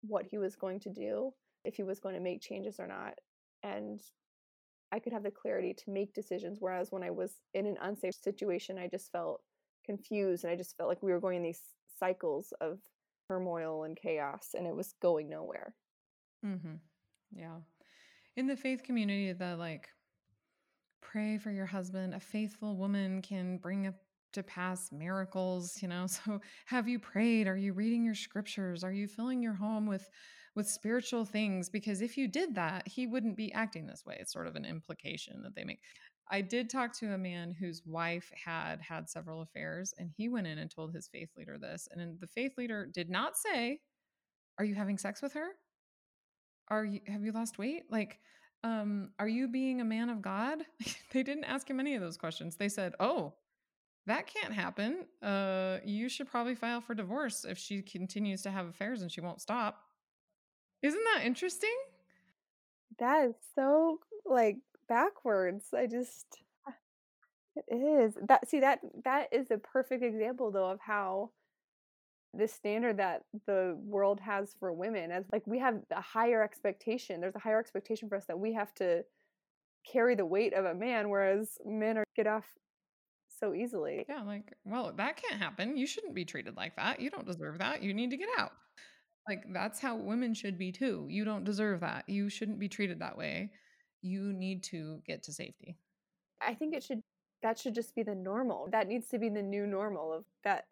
what 0.02 0.26
he 0.30 0.38
was 0.38 0.56
going 0.56 0.80
to 0.80 0.90
do, 0.90 1.32
if 1.64 1.76
he 1.76 1.82
was 1.82 2.00
going 2.00 2.14
to 2.14 2.20
make 2.20 2.42
changes 2.42 2.78
or 2.78 2.86
not. 2.86 3.14
And 3.62 4.00
I 4.92 4.98
could 4.98 5.12
have 5.12 5.22
the 5.22 5.30
clarity 5.30 5.74
to 5.74 5.90
make 5.90 6.14
decisions. 6.14 6.58
Whereas 6.60 6.92
when 6.92 7.02
I 7.02 7.10
was 7.10 7.32
in 7.54 7.66
an 7.66 7.76
unsafe 7.80 8.14
situation, 8.14 8.78
I 8.78 8.86
just 8.86 9.10
felt 9.10 9.40
confused 9.84 10.44
and 10.44 10.52
I 10.52 10.56
just 10.56 10.76
felt 10.76 10.88
like 10.88 11.02
we 11.02 11.12
were 11.12 11.20
going 11.20 11.38
in 11.38 11.42
these 11.42 11.62
cycles 11.98 12.52
of 12.60 12.78
turmoil 13.28 13.84
and 13.84 13.96
chaos 13.96 14.50
and 14.54 14.66
it 14.66 14.74
was 14.74 14.94
going 15.00 15.28
nowhere. 15.28 15.74
Mm-hmm. 16.44 16.74
Yeah. 17.34 17.56
In 18.36 18.46
the 18.46 18.56
faith 18.56 18.82
community, 18.82 19.32
the 19.32 19.56
like, 19.56 19.88
pray 21.00 21.38
for 21.38 21.50
your 21.50 21.66
husband. 21.66 22.14
A 22.14 22.20
faithful 22.20 22.76
woman 22.76 23.22
can 23.22 23.58
bring 23.58 23.86
up 23.86 23.94
to 24.32 24.42
pass 24.42 24.90
miracles, 24.92 25.80
you 25.80 25.88
know. 25.88 26.06
So 26.08 26.40
have 26.66 26.88
you 26.88 26.98
prayed? 26.98 27.46
Are 27.46 27.56
you 27.56 27.72
reading 27.72 28.04
your 28.04 28.14
scriptures? 28.14 28.84
Are 28.84 28.92
you 28.92 29.06
filling 29.06 29.42
your 29.42 29.54
home 29.54 29.86
with 29.86 30.08
with 30.56 30.68
spiritual 30.68 31.24
things? 31.24 31.68
Because 31.68 32.00
if 32.00 32.16
you 32.16 32.28
did 32.28 32.54
that, 32.56 32.86
he 32.86 33.06
wouldn't 33.06 33.36
be 33.36 33.52
acting 33.52 33.86
this 33.86 34.04
way. 34.04 34.16
It's 34.20 34.32
sort 34.32 34.46
of 34.46 34.56
an 34.56 34.64
implication 34.64 35.42
that 35.42 35.54
they 35.54 35.64
make. 35.64 35.80
I 36.30 36.40
did 36.40 36.70
talk 36.70 36.92
to 36.98 37.12
a 37.12 37.18
man 37.18 37.52
whose 37.52 37.82
wife 37.84 38.30
had 38.44 38.80
had 38.80 39.10
several 39.10 39.42
affairs 39.42 39.92
and 39.98 40.10
he 40.16 40.28
went 40.28 40.46
in 40.46 40.58
and 40.58 40.70
told 40.70 40.92
his 40.92 41.08
faith 41.08 41.30
leader 41.36 41.58
this 41.58 41.88
and 41.92 42.18
the 42.20 42.26
faith 42.26 42.52
leader 42.56 42.86
did 42.86 43.10
not 43.10 43.36
say, 43.36 43.80
"Are 44.58 44.64
you 44.64 44.74
having 44.74 44.98
sex 44.98 45.20
with 45.22 45.34
her? 45.34 45.48
Are 46.68 46.84
you 46.84 47.00
have 47.06 47.22
you 47.22 47.32
lost 47.32 47.58
weight?" 47.58 47.84
Like 47.90 48.18
um, 48.64 49.10
are 49.18 49.28
you 49.28 49.46
being 49.46 49.82
a 49.82 49.84
man 49.84 50.08
of 50.08 50.22
God? 50.22 50.64
they 51.12 51.22
didn't 51.22 51.44
ask 51.44 51.68
him 51.68 51.78
any 51.78 51.94
of 51.94 52.00
those 52.00 52.16
questions. 52.16 52.56
They 52.56 52.70
said, 52.70 52.94
oh, 52.98 53.34
that 54.06 54.26
can't 54.26 54.54
happen. 54.54 55.04
Uh, 55.22 55.78
you 55.84 56.08
should 56.08 56.30
probably 56.30 56.54
file 56.54 56.80
for 56.80 56.94
divorce 56.94 57.44
if 57.44 57.58
she 57.58 57.82
continues 57.82 58.40
to 58.42 58.50
have 58.50 58.66
affairs 58.66 59.02
and 59.02 59.12
she 59.12 59.20
won't 59.20 59.42
stop. 59.42 59.80
Isn't 60.82 61.04
that 61.14 61.24
interesting? 61.24 61.74
That 62.98 63.26
is 63.26 63.34
so 63.54 63.98
like 64.24 64.56
backwards. 64.88 65.66
I 65.76 65.86
just 65.86 66.26
uh 66.66 66.72
it 67.56 67.76
is. 67.76 68.18
That 68.28 68.48
see 68.48 68.60
that 68.60 68.80
that 69.04 69.28
is 69.32 69.50
a 69.50 69.58
perfect 69.58 70.02
example 70.02 70.50
though 70.50 70.70
of 70.70 70.80
how 70.80 71.30
the 72.36 72.48
standard 72.48 72.96
that 72.96 73.22
the 73.46 73.78
world 73.84 74.18
has 74.18 74.56
for 74.58 74.72
women 74.72 75.12
as 75.12 75.24
like 75.32 75.46
we 75.46 75.58
have 75.58 75.80
a 75.90 76.00
higher 76.00 76.42
expectation. 76.42 77.20
There's 77.20 77.36
a 77.36 77.40
higher 77.40 77.60
expectation 77.60 78.08
for 78.08 78.16
us 78.16 78.26
that 78.26 78.38
we 78.38 78.54
have 78.54 78.74
to 78.74 79.04
carry 79.90 80.14
the 80.14 80.26
weight 80.26 80.54
of 80.54 80.64
a 80.64 80.74
man 80.74 81.10
whereas 81.10 81.58
men 81.64 81.98
are 81.98 82.04
get 82.16 82.26
off 82.26 82.46
so 83.40 83.54
easily. 83.54 84.04
Yeah, 84.08 84.22
like, 84.22 84.52
well, 84.64 84.92
that 84.96 85.16
can't 85.16 85.40
happen. 85.40 85.76
You 85.76 85.86
shouldn't 85.86 86.14
be 86.14 86.24
treated 86.24 86.56
like 86.56 86.76
that. 86.76 87.00
You 87.00 87.10
don't 87.10 87.26
deserve 87.26 87.58
that. 87.58 87.82
You 87.82 87.92
need 87.92 88.10
to 88.10 88.16
get 88.16 88.28
out. 88.38 88.52
Like, 89.28 89.44
that's 89.52 89.80
how 89.80 89.96
women 89.96 90.34
should 90.34 90.58
be 90.58 90.72
too. 90.72 91.06
You 91.08 91.24
don't 91.24 91.44
deserve 91.44 91.80
that. 91.80 92.08
You 92.08 92.28
shouldn't 92.28 92.58
be 92.58 92.68
treated 92.68 93.00
that 93.00 93.16
way. 93.16 93.50
You 94.04 94.34
need 94.34 94.62
to 94.64 95.00
get 95.06 95.22
to 95.22 95.32
safety. 95.32 95.78
I 96.42 96.52
think 96.52 96.74
it 96.74 96.82
should, 96.82 97.02
that 97.42 97.58
should 97.58 97.74
just 97.74 97.94
be 97.94 98.02
the 98.02 98.14
normal. 98.14 98.68
That 98.70 98.86
needs 98.86 99.08
to 99.08 99.18
be 99.18 99.30
the 99.30 99.42
new 99.42 99.66
normal 99.66 100.12
of 100.12 100.24
that 100.44 100.66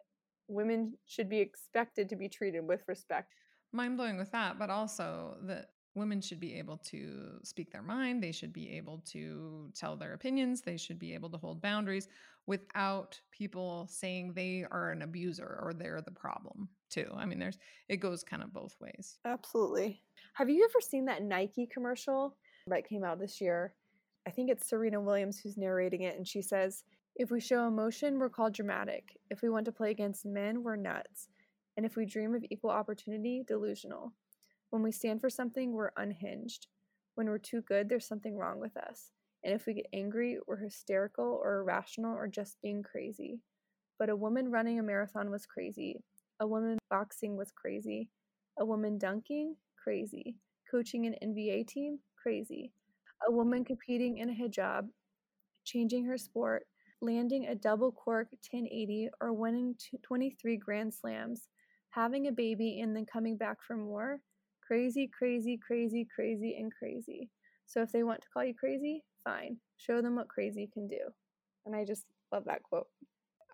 women 0.47 0.93
should 1.07 1.29
be 1.29 1.39
expected 1.39 2.09
to 2.09 2.15
be 2.15 2.29
treated 2.29 2.67
with 2.67 2.83
respect. 2.87 3.33
Mind 3.71 3.97
blowing 3.97 4.17
with 4.17 4.31
that, 4.33 4.59
but 4.59 4.69
also 4.69 5.37
that 5.47 5.69
women 5.95 6.21
should 6.21 6.39
be 6.39 6.59
able 6.59 6.77
to 6.77 7.39
speak 7.43 7.71
their 7.71 7.81
mind. 7.81 8.21
They 8.21 8.31
should 8.31 8.53
be 8.53 8.77
able 8.77 9.03
to 9.07 9.71
tell 9.75 9.95
their 9.95 10.13
opinions. 10.13 10.61
They 10.61 10.77
should 10.77 10.99
be 10.99 11.15
able 11.15 11.31
to 11.31 11.37
hold 11.37 11.59
boundaries 11.59 12.07
without 12.45 13.19
people 13.31 13.87
saying 13.89 14.33
they 14.33 14.65
are 14.69 14.91
an 14.91 15.01
abuser 15.01 15.59
or 15.63 15.73
they're 15.73 16.01
the 16.01 16.11
problem 16.11 16.69
too. 16.91 17.09
I 17.15 17.25
mean, 17.25 17.39
there's 17.39 17.57
it 17.89 17.97
goes 17.97 18.23
kind 18.23 18.43
of 18.43 18.53
both 18.53 18.75
ways. 18.79 19.17
Absolutely. 19.25 20.03
Have 20.33 20.49
you 20.49 20.67
ever 20.69 20.81
seen 20.81 21.05
that 21.05 21.23
Nike 21.23 21.67
commercial 21.67 22.37
that 22.67 22.87
came 22.87 23.03
out 23.03 23.19
this 23.19 23.41
year? 23.41 23.73
I 24.27 24.31
think 24.31 24.49
it's 24.49 24.67
Serena 24.69 25.01
Williams 25.01 25.39
who's 25.39 25.57
narrating 25.57 26.03
it, 26.03 26.17
and 26.17 26.27
she 26.27 26.41
says, 26.41 26.83
If 27.15 27.29
we 27.31 27.39
show 27.39 27.67
emotion, 27.67 28.19
we're 28.19 28.29
called 28.29 28.53
dramatic. 28.53 29.17
If 29.29 29.41
we 29.41 29.49
want 29.49 29.65
to 29.65 29.71
play 29.71 29.91
against 29.91 30.25
men, 30.25 30.63
we're 30.63 30.75
nuts. 30.75 31.27
And 31.75 31.85
if 31.85 31.95
we 31.95 32.05
dream 32.05 32.35
of 32.35 32.45
equal 32.49 32.69
opportunity, 32.69 33.43
delusional. 33.47 34.13
When 34.69 34.83
we 34.83 34.91
stand 34.91 35.21
for 35.21 35.29
something, 35.29 35.73
we're 35.73 35.91
unhinged. 35.97 36.67
When 37.15 37.27
we're 37.27 37.37
too 37.37 37.61
good, 37.61 37.89
there's 37.89 38.07
something 38.07 38.37
wrong 38.37 38.59
with 38.59 38.77
us. 38.77 39.11
And 39.43 39.53
if 39.53 39.65
we 39.65 39.73
get 39.73 39.87
angry, 39.91 40.37
we're 40.47 40.57
hysterical 40.57 41.39
or 41.43 41.59
irrational 41.59 42.15
or 42.15 42.27
just 42.27 42.61
being 42.61 42.81
crazy. 42.81 43.41
But 43.99 44.09
a 44.09 44.15
woman 44.15 44.49
running 44.49 44.79
a 44.79 44.83
marathon 44.83 45.29
was 45.29 45.45
crazy. 45.45 46.01
A 46.39 46.47
woman 46.47 46.77
boxing 46.89 47.35
was 47.35 47.51
crazy. 47.51 48.09
A 48.57 48.65
woman 48.65 48.97
dunking, 48.97 49.55
crazy. 49.81 50.37
Coaching 50.69 51.05
an 51.05 51.15
NBA 51.21 51.67
team, 51.67 51.99
crazy. 52.23 52.71
A 53.27 53.31
woman 53.31 53.65
competing 53.65 54.17
in 54.17 54.29
a 54.29 54.33
hijab, 54.33 54.87
changing 55.65 56.05
her 56.05 56.17
sport, 56.17 56.63
landing 57.01 57.47
a 57.47 57.55
double 57.55 57.91
cork 57.91 58.29
1080, 58.51 59.09
or 59.21 59.33
winning 59.33 59.75
23 60.01 60.57
Grand 60.57 60.93
Slams, 60.93 61.49
having 61.89 62.27
a 62.27 62.31
baby 62.31 62.79
and 62.81 62.95
then 62.95 63.05
coming 63.05 63.37
back 63.37 63.57
for 63.65 63.75
more. 63.75 64.19
Crazy, 64.65 65.09
crazy, 65.15 65.59
crazy, 65.65 66.07
crazy, 66.15 66.55
and 66.57 66.71
crazy. 66.73 67.29
So 67.65 67.81
if 67.81 67.91
they 67.91 68.03
want 68.03 68.21
to 68.21 68.27
call 68.33 68.45
you 68.45 68.53
crazy, 68.55 69.03
fine. 69.23 69.57
Show 69.77 70.01
them 70.01 70.15
what 70.15 70.29
crazy 70.29 70.69
can 70.73 70.87
do. 70.87 70.99
And 71.65 71.75
I 71.75 71.85
just 71.85 72.05
love 72.31 72.45
that 72.45 72.63
quote. 72.63 72.87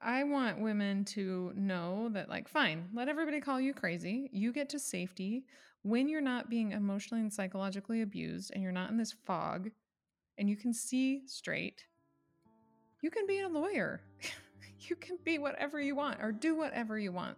I 0.02 0.24
want 0.24 0.62
women 0.62 1.04
to 1.06 1.52
know 1.56 2.10
that, 2.14 2.30
like, 2.30 2.48
fine, 2.48 2.88
let 2.94 3.10
everybody 3.10 3.42
call 3.42 3.60
you 3.60 3.74
crazy. 3.74 4.30
You 4.32 4.54
get 4.54 4.70
to 4.70 4.80
safety 4.80 5.46
when 5.82 6.08
you're 6.08 6.22
not 6.22 6.50
being 6.50 6.72
emotionally 6.72 7.22
and 7.22 7.32
psychologically 7.32 8.02
abused 8.02 8.52
and 8.54 8.64
you're 8.64 8.72
not 8.72 8.90
in 8.90 8.98
this 8.98 9.14
fog 9.26 9.72
and 10.38 10.50
you 10.50 10.56
can 10.56 10.74
see 10.74 11.24
straight. 11.26 11.86
You 13.02 13.12
can 13.12 13.28
be 13.28 13.42
a 13.42 13.50
lawyer. 13.50 14.02
you 14.80 14.96
can 14.96 15.18
be 15.24 15.38
whatever 15.38 15.82
you 15.82 15.96
want 15.96 16.22
or 16.22 16.32
do 16.32 16.56
whatever 16.56 16.98
you 16.98 17.12
want. 17.12 17.38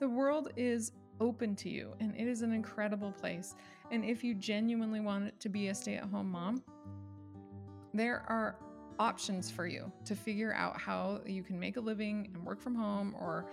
The 0.00 0.08
world 0.08 0.52
is 0.56 0.92
open 1.20 1.54
to 1.56 1.68
you 1.68 1.94
and 2.00 2.14
it 2.16 2.26
is 2.26 2.42
an 2.42 2.52
incredible 2.52 3.12
place. 3.12 3.54
And 3.92 4.04
if 4.04 4.24
you 4.24 4.34
genuinely 4.34 5.00
want 5.00 5.28
it 5.28 5.40
to 5.40 5.48
be 5.48 5.68
a 5.68 5.74
stay 5.74 5.96
at 5.96 6.04
home 6.04 6.30
mom, 6.30 6.62
there 7.92 8.24
are 8.28 8.56
options 9.00 9.50
for 9.50 9.66
you 9.66 9.90
to 10.04 10.14
figure 10.14 10.52
out 10.54 10.78
how 10.78 11.20
you 11.26 11.42
can 11.42 11.58
make 11.58 11.78
a 11.78 11.80
living 11.80 12.30
and 12.34 12.44
work 12.44 12.60
from 12.60 12.74
home 12.74 13.16
or 13.18 13.46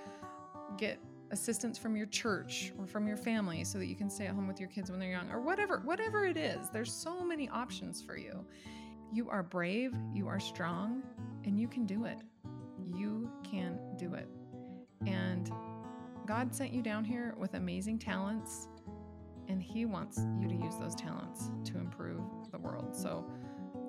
get 0.78 1.00
assistance 1.32 1.78
from 1.78 1.96
your 1.96 2.06
church 2.08 2.74
or 2.78 2.86
from 2.86 3.08
your 3.08 3.16
family 3.16 3.64
so 3.64 3.78
that 3.78 3.86
you 3.86 3.96
can 3.96 4.10
stay 4.10 4.28
at 4.28 4.36
home 4.36 4.46
with 4.46 4.60
your 4.60 4.68
kids 4.68 4.92
when 4.92 5.00
they're 5.00 5.10
young 5.10 5.32
or 5.32 5.42
whatever 5.42 5.82
whatever 5.86 6.26
it 6.26 6.36
is. 6.36 6.70
There's 6.70 6.92
so 6.92 7.24
many 7.24 7.48
options 7.50 8.02
for 8.02 8.18
you. 8.18 8.46
You 9.14 9.30
are 9.30 9.42
brave 9.42 9.94
you 10.14 10.28
are 10.28 10.40
strong 10.40 11.02
and 11.46 11.58
you 11.58 11.70
can 11.70 11.86
do 11.86 12.04
it. 12.04 12.20
You 12.86 13.32
can 13.50 13.80
do 13.98 14.16
it. 14.16 14.28
And 15.06 15.50
god 16.26 16.54
sent 16.54 16.74
you 16.74 16.82
down 16.82 17.06
here 17.06 17.36
with 17.38 17.54
amazing 17.54 18.00
talents 18.00 18.68
and 19.48 19.64
he 19.64 19.86
wants 19.86 20.20
you 20.42 20.50
to 20.50 20.56
use 20.56 20.76
those 20.78 20.94
talents 20.94 21.52
to 21.64 21.78
improve 21.78 22.22
the 22.52 22.58
world. 22.58 22.94
So 22.94 23.26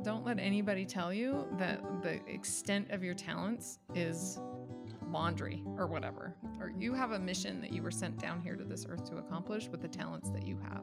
don't 0.02 0.24
let 0.24 0.38
anybody 0.38 0.84
tell 0.84 1.12
you 1.12 1.46
that 1.58 1.80
the 2.02 2.20
extent 2.26 2.90
of 2.90 3.02
your 3.02 3.14
talents 3.14 3.78
is 3.94 4.38
laundry 5.10 5.62
or 5.76 5.86
whatever. 5.86 6.34
Or 6.60 6.72
you 6.78 6.94
have 6.94 7.12
a 7.12 7.18
mission 7.18 7.60
that 7.60 7.72
you 7.72 7.82
were 7.82 7.90
sent 7.90 8.18
down 8.18 8.40
here 8.40 8.56
to 8.56 8.64
this 8.64 8.86
earth 8.88 9.08
to 9.10 9.16
accomplish 9.16 9.68
with 9.68 9.82
the 9.82 9.88
talents 9.88 10.30
that 10.30 10.46
you 10.46 10.58
have. 10.70 10.82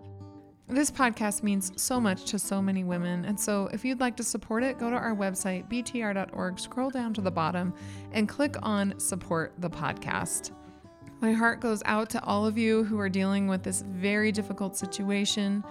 This 0.68 0.90
podcast 0.90 1.44
means 1.44 1.72
so 1.76 2.02
much 2.02 2.26
to 2.26 2.40
so 2.40 2.60
many 2.60 2.84
women. 2.84 3.26
And 3.26 3.40
so, 3.40 3.70
if 3.72 3.86
you'd 3.86 4.00
like 4.00 4.18
to 4.18 4.24
support 4.24 4.64
it, 4.64 4.80
go 4.80 4.90
to 4.90 4.96
our 4.96 5.16
website, 5.16 5.70
btr.org, 5.70 6.60
scroll 6.60 6.90
down 6.90 7.14
to 7.14 7.22
the 7.22 7.30
bottom, 7.30 7.72
and 8.14 8.28
click 8.28 8.56
on 8.64 9.00
support 9.00 9.54
the 9.60 9.70
podcast. 9.70 10.52
My 11.22 11.34
heart 11.34 11.62
goes 11.62 11.84
out 11.86 12.10
to 12.12 12.24
all 12.24 12.48
of 12.48 12.58
you 12.58 12.84
who 12.84 13.00
are 13.00 13.10
dealing 13.10 13.48
with 13.48 13.62
this 13.62 13.84
very 13.84 14.32
difficult 14.32 14.76
situation. 14.76 15.64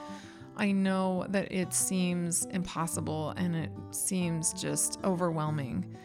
I 0.57 0.73
know 0.73 1.27
that 1.31 1.51
it 1.51 1.73
seems 1.73 2.45
impossible 2.47 3.31
and 3.37 3.57
it 3.57 3.71
seems 3.91 4.53
just 4.53 4.99
overwhelming. 5.05 5.97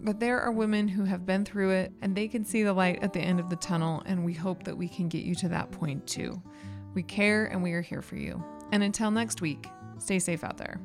But 0.00 0.18
there 0.18 0.40
are 0.40 0.50
women 0.50 0.88
who 0.88 1.04
have 1.04 1.24
been 1.24 1.44
through 1.44 1.70
it 1.70 1.92
and 2.02 2.16
they 2.16 2.26
can 2.26 2.44
see 2.44 2.64
the 2.64 2.72
light 2.72 3.02
at 3.02 3.12
the 3.12 3.20
end 3.20 3.38
of 3.38 3.48
the 3.48 3.56
tunnel, 3.56 4.02
and 4.04 4.24
we 4.24 4.32
hope 4.32 4.64
that 4.64 4.76
we 4.76 4.88
can 4.88 5.08
get 5.08 5.22
you 5.22 5.34
to 5.36 5.48
that 5.50 5.70
point 5.70 6.06
too. 6.06 6.42
We 6.94 7.04
care 7.04 7.46
and 7.46 7.62
we 7.62 7.72
are 7.72 7.80
here 7.80 8.02
for 8.02 8.16
you. 8.16 8.42
And 8.72 8.82
until 8.82 9.10
next 9.10 9.40
week, 9.40 9.68
stay 9.98 10.18
safe 10.18 10.42
out 10.42 10.58
there. 10.58 10.80